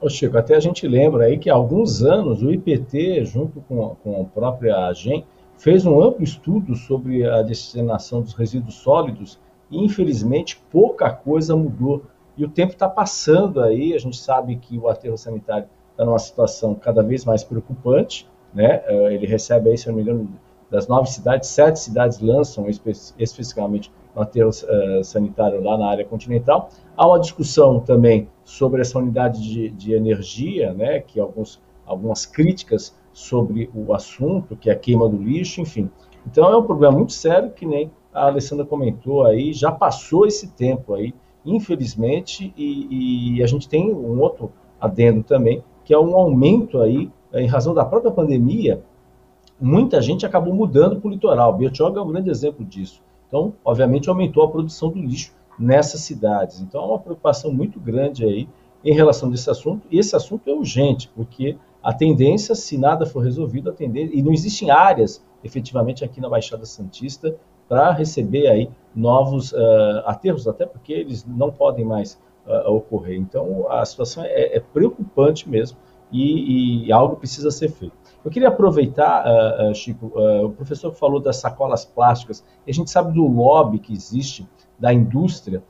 [0.00, 3.96] Ô Chico, até a gente lembra aí que há alguns anos o IPT, junto com,
[3.96, 5.24] com a própria AGEM,
[5.58, 9.38] fez um amplo estudo sobre a destinação dos resíduos sólidos
[9.70, 12.04] e, infelizmente, pouca coisa mudou.
[12.36, 16.18] E o tempo está passando aí, a gente sabe que o aterro sanitário está numa
[16.18, 18.82] situação cada vez mais preocupante, né?
[18.86, 20.28] Eh, ele recebe aí, se não me engano,
[20.70, 26.04] das nove cidades, sete cidades lançam espe especificamente um aterro uh, sanitário lá na área
[26.04, 26.70] continental.
[26.96, 31.00] Há uma discussão também sobre essa unidade de, de energia, né?
[31.00, 35.90] Que alguns, algumas críticas sobre o assunto, que é a queima do lixo, enfim.
[36.24, 40.48] Então é um problema muito sério que nem a Alessandra comentou aí, já passou esse
[40.48, 41.12] tempo aí,
[41.44, 47.10] infelizmente, e, e a gente tem um outro adendo também, que é um aumento aí,
[47.34, 48.82] em razão da própria pandemia,
[49.60, 51.52] muita gente acabou mudando para o litoral.
[51.52, 53.02] Bertioga é um grande exemplo disso.
[53.26, 56.60] Então, obviamente, aumentou a produção do lixo nessas cidades.
[56.60, 58.48] Então, é uma preocupação muito grande aí
[58.84, 59.86] em relação a esse assunto.
[59.90, 61.56] E esse assunto é urgente, porque
[61.88, 67.34] a tendência, se nada for resolvido, e não existem áreas, efetivamente, aqui na Baixada Santista,
[67.66, 73.16] para receber aí novos uh, aterros, até porque eles não podem mais uh, ocorrer.
[73.16, 75.78] Então, a situação é, é preocupante mesmo
[76.12, 77.96] e, e, algo precisa ser feito.
[78.22, 80.12] Eu queria aproveitar, uh, Chico,
[80.44, 84.46] o professor falou das sacolas plásticas, e a gente sabe do lobby que existe
[84.78, 85.62] da indústria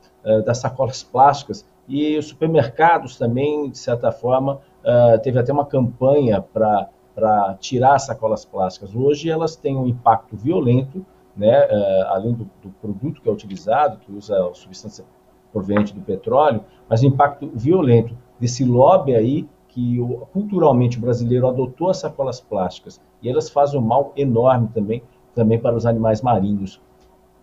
[0.45, 6.41] das sacolas plásticas, e os supermercados também, de certa forma, uh, teve até uma campanha
[6.41, 8.95] para tirar as sacolas plásticas.
[8.95, 11.05] Hoje elas têm um impacto violento,
[11.35, 15.05] né, uh, além do, do, produto que é utilizado, que usa substância
[15.51, 21.47] proveniente do petróleo, mas o impacto violento desse lobby aí que o, culturalmente o brasileiro
[21.47, 25.01] adotou as sacolas plásticas e elas fazem um mal enorme também,
[25.33, 26.81] também para os animais marinhos.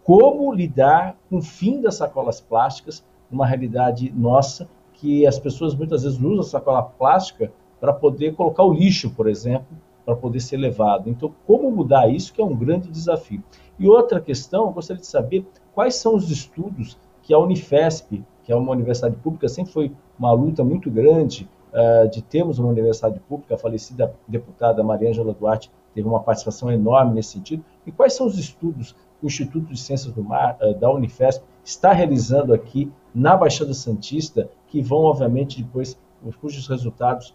[0.04, 6.02] Como lidar com o fim das sacolas plásticas numa realidade nossa que as pessoas muitas
[6.02, 9.66] vezes usam sacola plástica para poder colocar o lixo, por exemplo,
[10.04, 11.10] para poder ser levado.
[11.10, 13.42] Então, como mudar isso que é um grande desafio.
[13.78, 18.52] E outra questão, eu gostaria de saber quais são os estudos que a Unifesp, que
[18.52, 23.18] é uma universidade pública, sempre foi uma luta muito grande uh, de termos uma universidade
[23.20, 27.64] pública, a falecida deputada Mariângela Duarte teve uma participação enorme nesse sentido.
[27.84, 31.44] E quais são os estudos que o Instituto de Ciências do Mar uh, da Unifesp
[31.64, 35.98] está realizando aqui na Baixada Santista que vão, obviamente, depois,
[36.38, 37.34] cujos resultados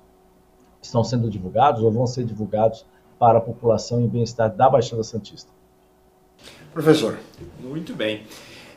[0.80, 2.86] estão sendo divulgados ou vão ser divulgados
[3.18, 5.50] para a população e bem-estar da Baixada Santista.
[6.72, 7.18] Professor.
[7.60, 8.24] Muito bem.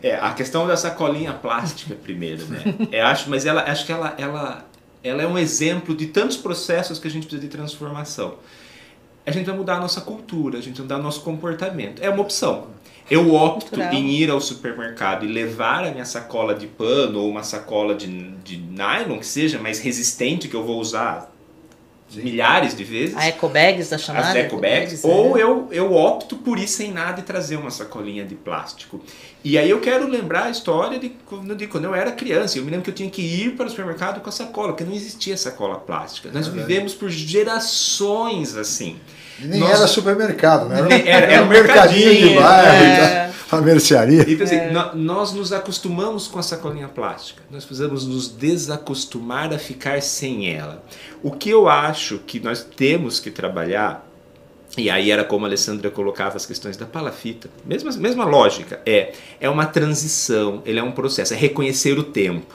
[0.02, 2.62] É, a questão da sacolinha plástica primeiro, né?
[2.90, 4.64] É, acho, mas ela, acho que ela, ela,
[5.02, 8.36] ela é um exemplo de tantos processos que a gente precisa de transformação.
[9.26, 12.02] A gente vai mudar a nossa cultura, a gente vai mudar o nosso comportamento.
[12.02, 12.68] É uma opção.
[13.10, 17.42] Eu opto em ir ao supermercado e levar a minha sacola de pano ou uma
[17.42, 21.30] sacola de, de nylon, que seja mais resistente, que eu vou usar
[22.12, 23.16] milhares de vezes.
[23.16, 24.28] A ecobags da chamada?
[24.28, 25.04] As ecobags.
[25.04, 25.06] é.
[25.06, 29.02] Ou eu, eu opto por ir sem nada e trazer uma sacolinha de plástico.
[29.42, 32.58] E aí eu quero lembrar a história de quando, de quando eu era criança.
[32.58, 34.84] Eu me lembro que eu tinha que ir para o supermercado com a sacola, porque
[34.84, 36.30] não existia sacola plástica.
[36.32, 36.66] Nós Verdade.
[36.66, 38.98] vivemos por gerações assim.
[39.40, 40.80] Nem Nós- era supermercado, né?
[41.06, 43.30] Era- era um mercadinho de bairro, é.
[43.30, 44.24] e tal, a mercearia.
[44.28, 47.42] Então, assim, nó- nós nos acostumamos com a sacolinha plástica.
[47.50, 50.82] Nós precisamos nos desacostumar a ficar sem ela.
[51.22, 54.06] O que eu acho que nós temos que trabalhar,
[54.76, 59.12] e aí era como a Alessandra colocava as questões da palafita, mesma, mesma lógica, é,
[59.40, 62.54] é uma transição, ele é um processo, é reconhecer o tempo.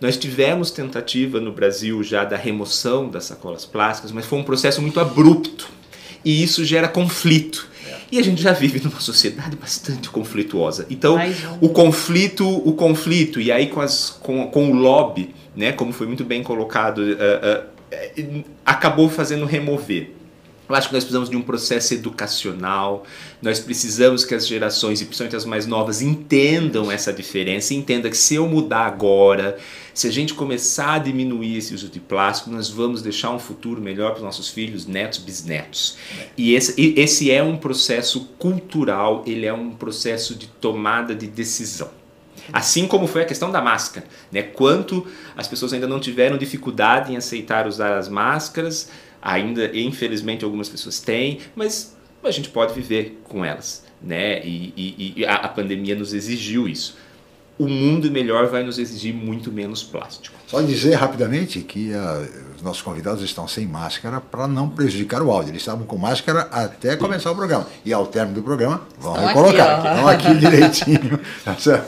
[0.00, 4.80] Nós tivemos tentativa no Brasil já da remoção das sacolas plásticas, mas foi um processo
[4.82, 5.68] muito abrupto.
[6.26, 7.68] E isso gera conflito.
[8.10, 10.84] E a gente já vive numa sociedade bastante conflituosa.
[10.90, 11.16] Então,
[11.60, 16.08] o conflito, o conflito, e aí com, as, com, com o lobby, né, como foi
[16.08, 20.15] muito bem colocado, eh, eh, acabou fazendo remover.
[20.68, 23.04] Eu acho que nós precisamos de um processo educacional,
[23.40, 28.16] nós precisamos que as gerações, e principalmente as mais novas, entendam essa diferença, entendam que
[28.16, 29.56] se eu mudar agora,
[29.94, 33.80] se a gente começar a diminuir esse uso de plástico, nós vamos deixar um futuro
[33.80, 35.96] melhor para os nossos filhos, netos, bisnetos.
[36.36, 41.28] E esse, e esse é um processo cultural, ele é um processo de tomada de
[41.28, 41.90] decisão.
[42.52, 44.42] Assim como foi a questão da máscara, né?
[44.42, 45.06] Quanto
[45.36, 48.88] as pessoas ainda não tiveram dificuldade em aceitar usar as máscaras,
[49.26, 54.44] ainda infelizmente algumas pessoas têm, mas a gente pode viver com elas, né?
[54.44, 56.96] E, e- e a, a pandemia nos exigiu isso.
[57.58, 60.36] O mundo melhor vai nos exigir muito menos plástico.
[60.46, 62.26] Só dizer rapidamente que ah,
[62.56, 65.50] os nossos convidados estão sem máscara para não prejudicar o áudio.
[65.50, 67.66] Eles estavam com máscara até começar o programa.
[67.84, 69.78] E ao término do programa, vão Estão recolocar.
[69.78, 69.88] aqui.
[69.88, 71.20] Estão aqui direitinho.
[71.44, 71.84] Tá?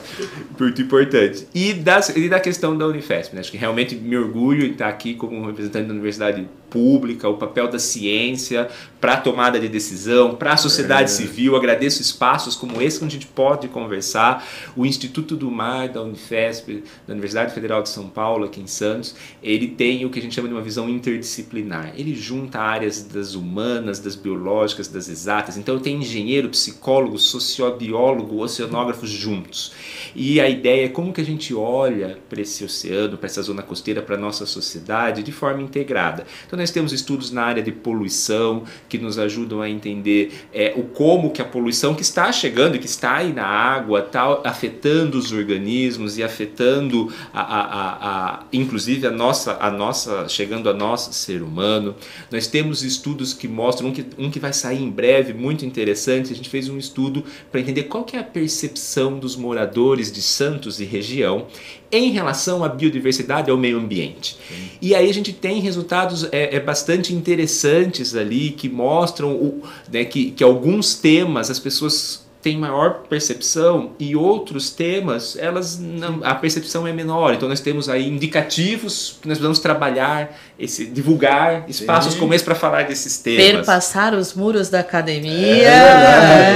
[0.59, 1.47] Muito importante.
[1.55, 3.41] E da, e da questão da Unifesp, né?
[3.41, 7.67] acho que realmente me orgulho em estar aqui como representante da universidade pública, o papel
[7.69, 8.69] da ciência
[9.01, 11.07] para a tomada de decisão, para a sociedade É.
[11.07, 11.57] civil.
[11.57, 14.47] Agradeço espaços como esse que a gente pode conversar.
[14.77, 19.15] O Instituto do Mar da Unifesp, da Universidade Federal de São Paulo, aqui em Santos,
[19.43, 21.93] ele tem o que a gente chama de uma visão interdisciplinar.
[21.97, 25.57] Ele junta áreas das humanas, das biológicas, das exatas.
[25.57, 29.73] Então tem engenheiro, psicólogo, sociobiólogo, oceanógrafo juntos.
[30.15, 33.63] E a ideia é como que a gente olha para esse oceano, para essa zona
[33.63, 36.27] costeira, para a nossa sociedade de forma integrada.
[36.47, 40.83] Então nós temos estudos na área de poluição que nos ajudam a entender é, o
[40.83, 45.19] como que a poluição que está chegando e que está aí na água está afetando
[45.19, 50.73] os organismos e afetando a, a, a, a- inclusive a nossa, a nossa chegando a
[50.73, 51.95] nós ser humano.
[52.31, 56.33] Nós temos estudos que mostram um que, um que vai sair em breve muito interessante.
[56.33, 57.23] A gente fez um estudo
[57.53, 61.47] para entender qual que é a percepção dos moradores de Santos e região
[61.93, 64.39] em relação à biodiversidade e ao meio ambiente.
[64.81, 70.05] E aí a gente tem resultados é, é, bastante interessantes ali que mostram o, né,
[70.05, 76.35] que, que alguns temas as pessoas têm maior percepção e outros temas elas não, a
[76.35, 77.35] percepção é menor.
[77.35, 82.21] Então nós temos aí indicativos que nós precisamos trabalhar, esse, divulgar espaços Sim.
[82.21, 83.45] como esse para falar desses temas.
[83.45, 85.69] Perpassar os muros da academia.
[85.69, 86.49] É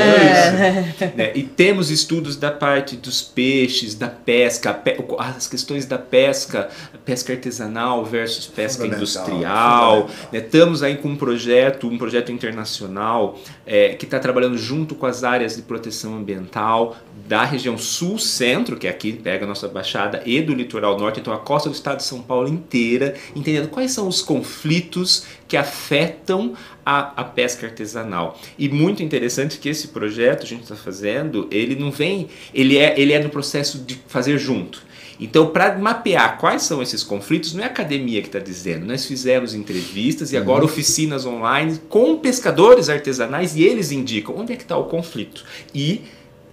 [0.53, 1.13] É.
[1.17, 1.33] né?
[1.35, 4.81] E temos estudos da parte dos peixes, da pesca,
[5.19, 6.69] as questões da pesca,
[7.05, 10.09] pesca artesanal versus pesca industrial.
[10.33, 10.39] né?
[10.39, 15.25] Estamos aí com um projeto, um projeto internacional é, que está trabalhando junto com as
[15.25, 16.97] áreas de proteção ambiental
[17.29, 21.33] da região sul-centro, que é aqui, pega a nossa baixada, e do litoral norte, então
[21.33, 26.55] a costa do estado de São Paulo inteira, entendendo quais são os conflitos que afetam
[26.85, 28.39] a, a pesca artesanal.
[28.59, 32.99] E muito interessante que esse projeto a gente está fazendo, ele não vem, ele é,
[32.99, 34.92] ele é no processo de fazer junto.
[35.21, 38.87] Então, para mapear quais são esses conflitos, não é a academia que está dizendo.
[38.87, 40.71] Nós fizemos entrevistas e agora Uhum.
[40.71, 45.45] oficinas online com pescadores artesanais e eles indicam onde é que está o conflito.
[45.75, 46.03] E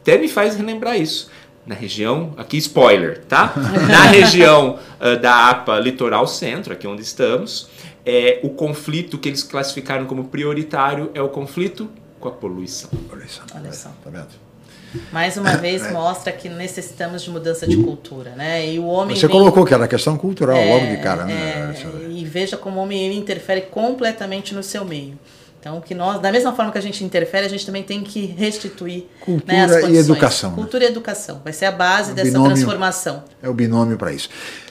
[0.02, 1.30] até me faz relembrar isso.
[1.66, 3.54] Na região, aqui spoiler, tá?
[3.88, 7.70] Na região ah, da APA Litoral Centro, aqui onde estamos,
[8.06, 11.90] é, o conflito que eles classificaram como prioritário é o conflito
[12.20, 12.90] com a poluição.
[13.14, 13.28] Olha
[13.74, 13.90] só.
[14.04, 14.49] Tá vendo?
[15.12, 18.68] Mais uma vez mostra que necessitamos de mudança de cultura, né?
[18.68, 21.34] E o homem Você vem- colocou que era questão cultural É, logo de cara, né?
[21.34, 25.18] é, e veja como o homem ele interfere completamente no seu meio.
[25.60, 28.26] Então, que nós, da mesma forma que a gente interfere, a gente também tem que
[28.26, 30.56] restituir Cultura né, as e educação, né?
[30.56, 32.52] Cultura e educação vai ser a base O dessa binômio.
[32.54, 33.24] transformação.
[33.44, 34.30] É o binômio para isso.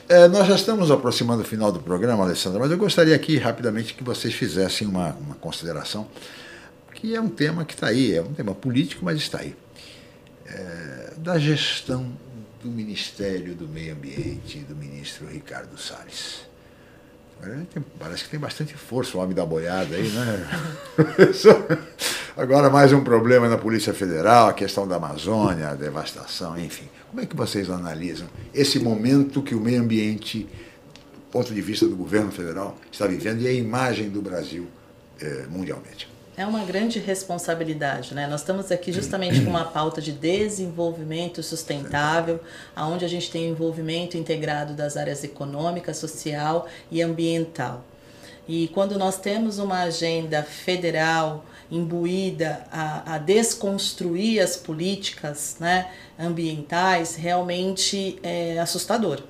[0.09, 3.93] É, nós já estamos aproximando do final do programa, Alessandra, mas eu gostaria aqui rapidamente
[3.93, 6.07] que vocês fizessem uma, uma consideração,
[6.95, 9.55] que é um tema que está aí, é um tema político, mas está aí.
[10.51, 12.11] É, da gestão
[12.63, 16.47] do Ministério do Meio Ambiente do ministro Ricardo Salles.
[17.97, 20.49] Parece que tem bastante força o homem da boiada aí, né?
[22.35, 26.89] Agora mais um problema na Polícia Federal, a questão da Amazônia, a devastação, enfim.
[27.09, 30.49] Como é que vocês analisam esse momento que o meio ambiente,
[31.13, 34.67] do ponto de vista do governo federal, está vivendo e a imagem do Brasil
[35.21, 36.09] eh, mundialmente?
[36.39, 38.25] É uma grande responsabilidade, né?
[38.25, 42.39] Nós estamos aqui justamente com uma pauta de desenvolvimento sustentável,
[42.73, 47.83] aonde a gente tem envolvimento integrado das áreas econômica, social e ambiental.
[48.47, 57.17] E quando nós temos uma agenda federal imbuída a, a desconstruir as políticas né, ambientais,
[57.17, 59.23] realmente é assustador.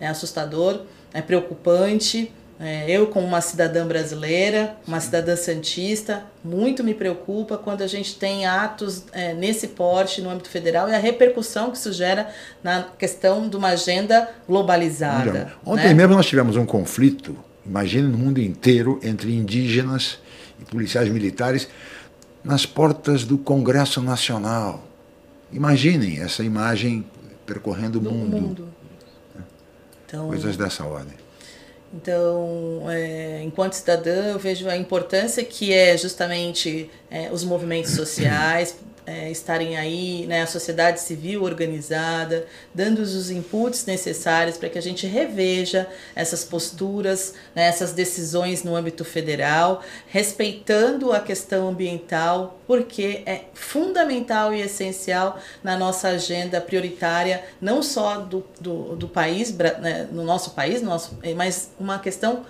[0.00, 2.32] É assustador, é preocupante.
[2.66, 8.18] É, eu, como uma cidadã brasileira, uma cidadã santista, muito me preocupa quando a gente
[8.18, 12.30] tem atos é, nesse porte no âmbito federal e a repercussão que isso gera
[12.62, 15.52] na questão de uma agenda globalizada.
[15.62, 15.92] Ontem né?
[15.94, 17.36] mesmo nós tivemos um conflito,
[17.66, 20.18] imagine no mundo inteiro, entre indígenas
[20.58, 21.68] e policiais militares
[22.42, 24.88] nas portas do Congresso Nacional.
[25.52, 27.04] Imaginem essa imagem
[27.44, 28.40] percorrendo o mundo.
[28.40, 28.68] mundo.
[30.06, 31.23] Então, Coisas dessa ordem.
[31.94, 38.76] Então, é, enquanto cidadã, eu vejo a importância que é justamente é, os movimentos sociais,
[39.06, 44.82] é, estarem aí, né, a sociedade civil organizada, dando os inputs necessários para que a
[44.82, 53.22] gente reveja essas posturas, né, essas decisões no âmbito federal, respeitando a questão ambiental, porque
[53.26, 60.08] é fundamental e essencial na nossa agenda prioritária, não só do, do, do país, né,
[60.10, 62.44] no nosso país, nosso, mas uma questão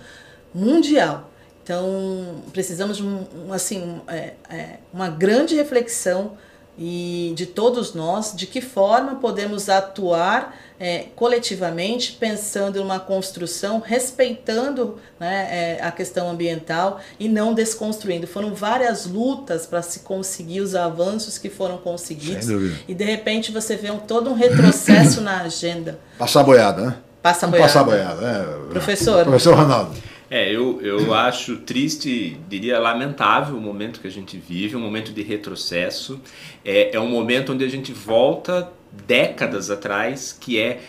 [0.53, 1.29] mundial.
[1.65, 3.03] Então, precisamos de
[3.51, 6.33] assim, é, é, uma grande reflexão
[6.77, 13.79] e de todos nós de que forma podemos atuar é, coletivamente, pensando em uma construção,
[13.83, 18.27] respeitando né, é, a questão ambiental e não desconstruindo.
[18.27, 22.45] Foram várias lutas para se conseguir os avanços que foram conseguidos
[22.87, 25.99] e de repente você vê um, todo um retrocesso na agenda.
[26.19, 26.97] Passar boiada, né?
[27.23, 27.67] Passa boiada.
[27.67, 28.45] Passar boiada, né?
[28.69, 29.23] Professor.
[29.23, 30.14] Professor Ronaldo.
[30.35, 35.13] É, eu, eu acho triste, diria lamentável o momento que a gente vive, um momento
[35.13, 36.19] de retrocesso.
[36.63, 38.69] É, é um momento onde a gente volta
[39.07, 40.81] décadas atrás, que é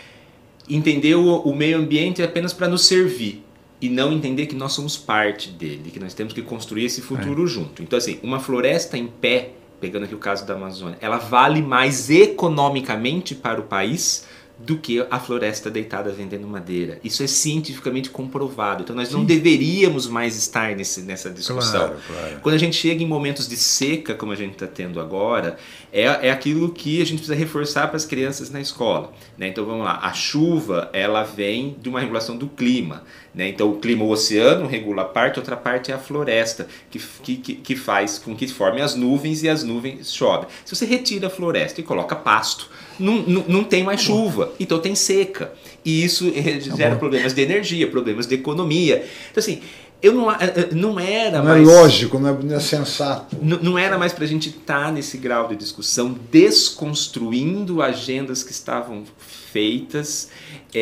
[0.69, 3.41] entender o, o meio ambiente apenas para nos servir
[3.79, 7.45] e não entender que nós somos parte dele, que nós temos que construir esse futuro
[7.45, 7.47] é.
[7.47, 7.81] junto.
[7.81, 12.09] Então, assim, uma floresta em pé, pegando aqui o caso da Amazônia, ela vale mais
[12.09, 14.25] economicamente para o país
[14.59, 16.99] do que a floresta deitada vendendo madeira.
[17.03, 18.83] Isso é cientificamente comprovado.
[18.83, 19.15] Então nós Sim.
[19.15, 21.87] não deveríamos mais estar nesse, nessa discussão.
[21.87, 22.39] Claro, claro.
[22.41, 25.57] Quando a gente chega em momentos de seca, como a gente está tendo agora,
[25.91, 29.13] é, é aquilo que a gente precisa reforçar para as crianças na escola.
[29.37, 29.47] Né?
[29.47, 33.03] Então vamos lá, a chuva ela vem de uma regulação do clima.
[33.37, 33.49] Né?
[33.49, 36.99] Então o clima, o oceano regula a parte, outra parte é a floresta, que,
[37.37, 40.47] que, que faz com que forme as nuvens e as nuvens chovem.
[40.65, 42.67] Se você retira a floresta e coloca pasto,
[42.97, 45.53] não, não, não tem mais tá chuva, então tem seca.
[45.85, 49.05] E isso tá gera problemas de energia, problemas de economia.
[49.29, 49.61] Então, assim,
[50.01, 51.63] eu não, eh, eh, não era não mais.
[51.63, 53.37] Não é lógico, não é, não é sensato.
[53.39, 58.41] Não, não era mais para a gente estar tá nesse grau de discussão, desconstruindo agendas
[58.41, 59.03] que estavam
[59.51, 60.29] feitas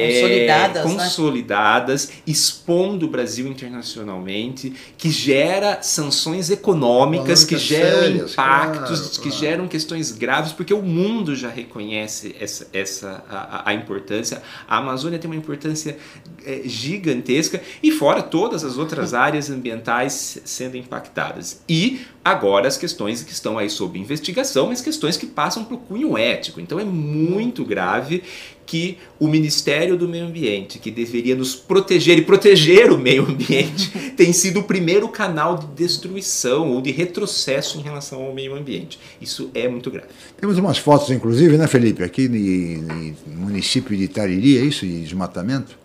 [0.02, 2.16] consolidadas, é, consolidadas né?
[2.28, 9.38] expondo o Brasil internacionalmente, que gera sanções econômicas, que geram sérias, impactos, claro, que claro.
[9.38, 14.42] geram questões graves, porque o mundo já reconhece essa, essa a, a importância.
[14.68, 15.98] A Amazônia tem uma importância
[16.46, 21.62] é, gigantesca e fora todas as outras áreas ambientais sendo impactadas.
[21.68, 25.78] E agora as questões que estão aí sob investigação, mas questões que passam para o
[25.78, 26.60] cunho ético.
[26.60, 28.24] Então é muito grave
[28.66, 33.90] que o Ministério do Meio Ambiente, que deveria nos proteger e proteger o meio ambiente,
[34.18, 39.00] tem sido o primeiro canal de destruição ou de retrocesso em relação ao meio ambiente.
[39.22, 40.08] Isso é muito grave.
[40.40, 45.78] Temos umas fotos, inclusive, né, Felipe, aqui no município de Itariri, é isso, de desmatamento?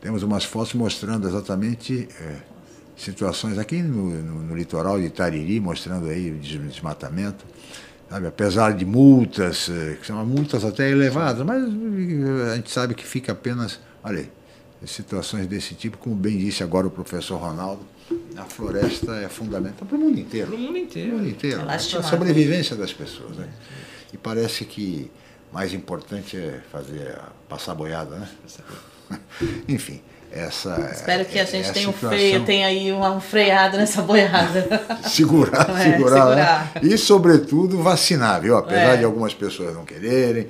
[0.00, 2.36] Temos umas fotos mostrando exatamente é,
[2.96, 7.44] situações aqui no, no, no, litoral de Itariri, mostrando aí o desmatamento.
[8.12, 12.94] Sabe, apesar de multas, eh, que são multas até elevadas, mas eh, a gente sabe
[12.94, 14.30] que fica apenas, olha aí,
[14.86, 17.80] situações desse tipo, como bem disse agora o professor Ronaldo,
[18.36, 20.48] a floresta é fundamental para o mundo inteiro.
[20.48, 21.08] Para o mundo inteiro.
[21.08, 21.60] Pro mundo inteiro.
[21.62, 23.34] É para a sobrevivência das pessoas.
[23.34, 23.48] Né?
[24.12, 25.10] E parece que
[25.50, 27.18] mais importante é fazer
[27.48, 28.28] passar boiada, né?
[29.66, 30.02] Enfim,
[30.32, 30.90] essa.
[30.92, 34.82] Espero que a gente é tenha, um freio, tenha aí uma, um freado nessa boiada.
[35.04, 36.36] segurar, É, segurar, segurar.
[36.36, 36.80] né?
[36.82, 38.56] E, sobretudo, vacinar, viu?
[38.56, 38.96] Apesar É.
[38.96, 40.48] de algumas pessoas não quererem,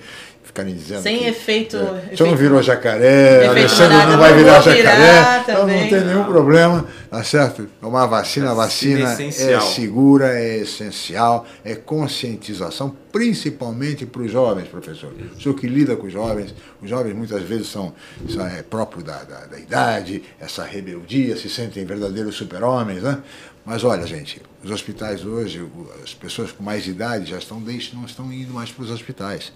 [0.53, 1.03] ficarem dizendo.
[1.03, 1.77] Sem que, efeito.
[1.77, 5.67] É, efeito Você não virou jacaré, efeito Alessandro manada, não vai não virar jacaré, então
[5.67, 7.67] não tem nenhum problema, tá certo?
[7.81, 14.31] Tomar vacina, a Vacina vacina é é segura, é essencial, é conscientização, principalmente para os
[14.31, 15.13] jovens, professor.
[15.37, 17.95] O senhor que lida com os jovens, os jovens muitas vezes são,
[18.29, 23.19] são é, próprio da, da, da idade, essa rebeldia, se sentem verdadeiros super-homens, né?
[23.65, 25.65] Mas olha, gente, os hospitais hoje,
[26.03, 29.53] as pessoas com mais idade já estão não estão indo mais para os hospitais.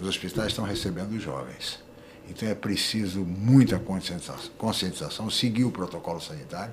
[0.00, 1.78] Os hospitais estão recebendo os jovens.
[2.28, 6.72] Então é preciso muita conscientização, conscientização seguir o protocolo sanitário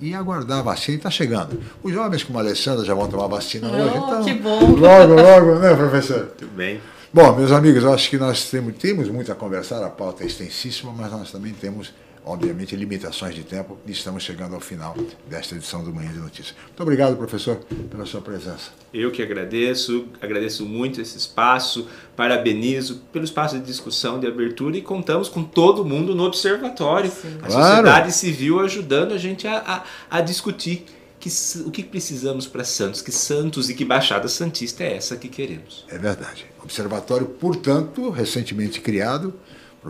[0.00, 0.96] e aguardar a vacina.
[0.96, 1.60] Está chegando.
[1.82, 3.94] Os jovens como a Alessandra já vão tomar vacina hoje.
[3.94, 4.60] Oh, Então, que bom.
[4.72, 6.26] Logo, logo, né, professor?
[6.36, 6.80] Tudo bem.
[7.12, 10.26] Bom, meus amigos, eu acho que nós temos, temos muito a conversar, a pauta é
[10.26, 11.92] extensíssima, mas nós também temos,
[12.28, 14.94] obviamente, limitações de tempo e estamos chegando ao final
[15.28, 16.54] desta edição do Manhã de Notícias.
[16.66, 17.56] Muito obrigado, professor,
[17.90, 18.70] pela sua presença.
[18.92, 24.82] Eu que agradeço, agradeço muito esse espaço, parabenizo pelo espaço de discussão, de abertura e
[24.82, 27.10] contamos com todo mundo no observatório,
[27.42, 27.52] a Claro.
[27.68, 30.84] sociedade civil ajudando a gente a, a, a discutir
[31.20, 31.28] que,
[31.66, 35.84] o que precisamos para Santos, que Santos e que Baixada Santista é essa que queremos.
[35.88, 36.46] É verdade.
[36.62, 39.34] Observatório, portanto, recentemente criado,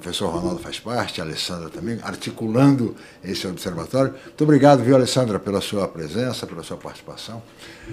[0.00, 4.14] professor Ronaldo faz parte, a Alessandra também, articulando esse observatório.
[4.24, 7.42] Muito obrigado, viu, Alessandra, pela sua presença, pela sua participação.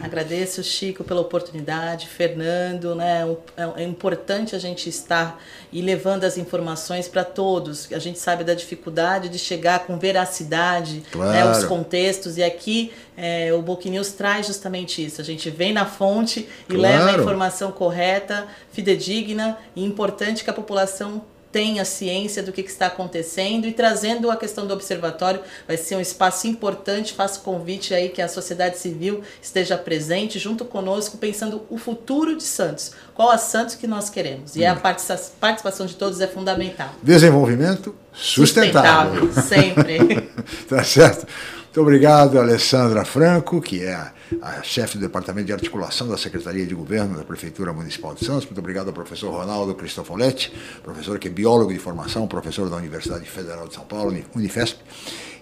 [0.02, 3.24] Agradeço, Chico, pela oportunidade, Fernando, né?
[3.58, 5.42] É é importante a gente estar
[5.72, 7.92] e levando as informações para todos.
[7.92, 11.52] A gente sabe da dificuldade de chegar com veracidade, né, Claro.
[11.52, 15.20] os contextos, e aqui é, o Book News traz justamente isso.
[15.22, 16.82] A gente vem na fonte e Claro.
[16.82, 21.24] leva a informação correta, fidedigna e importante que a população
[21.56, 25.96] tenha ciência do que, que está acontecendo e trazendo a questão do observatório vai ser
[25.96, 27.14] um espaço importante.
[27.14, 32.44] Faço convite aí que a sociedade civil esteja presente junto conosco, pensando o futuro de
[32.44, 32.92] Santos.
[33.14, 34.58] Qual a Santos que nós queremos?
[34.58, 36.90] E a participa- participação de todos é fundamental.
[37.02, 39.32] Desenvolvimento sustentável.
[39.32, 40.30] sempre.
[40.68, 41.26] tá certo?
[41.64, 44.12] Muito obrigado, Alessandra Franco, que é a,
[44.42, 48.46] a chefe do Departamento de Articulação da Secretaria de Governo da Prefeitura Municipal de Santos.
[48.46, 50.52] Muito obrigado ao professor Ronaldo Cristofoletti,
[50.84, 54.80] professor que é biólogo de formação, professor da Universidade Federal de São Paulo, Uni- Unifesp,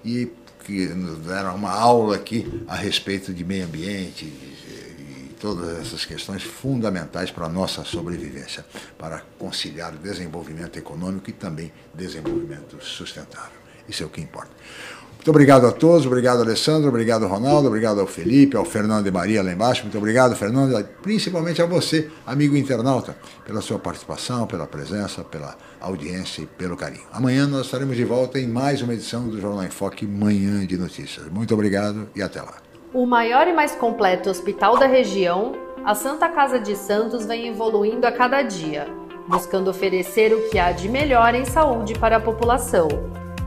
[0.04, 0.32] e
[0.66, 6.42] que nos deram uma aula aqui a respeito de meio ambiente, e todas essas questões
[6.42, 8.66] fundamentais para a nossa sobrevivência,
[8.98, 13.60] para conciliar desenvolvimento econômico e também desenvolvimento sustentável.
[13.90, 14.52] Isso é o que importa.
[15.24, 19.42] Muito obrigado a todos, obrigado Alessandro, obrigado Ronaldo, obrigado ao Felipe, ao Fernando e Maria
[19.42, 25.24] lá embaixo, muito obrigado Fernando, principalmente a você, amigo internauta, pela sua participação, pela presença,
[25.24, 27.06] pela audiência e pelo carinho.
[27.10, 30.76] Amanhã nós estaremos de volta em mais uma edição do Jornal em Foque Manhã de
[30.76, 31.26] Notícias.
[31.30, 32.56] Muito obrigado e até lá.
[32.94, 35.54] O maior e mais completo hospital da região,
[35.86, 38.88] a Santa Casa de Santos vem evoluindo a cada dia,
[39.30, 43.23] buscando oferecer o que há de melhor em saúde para a população.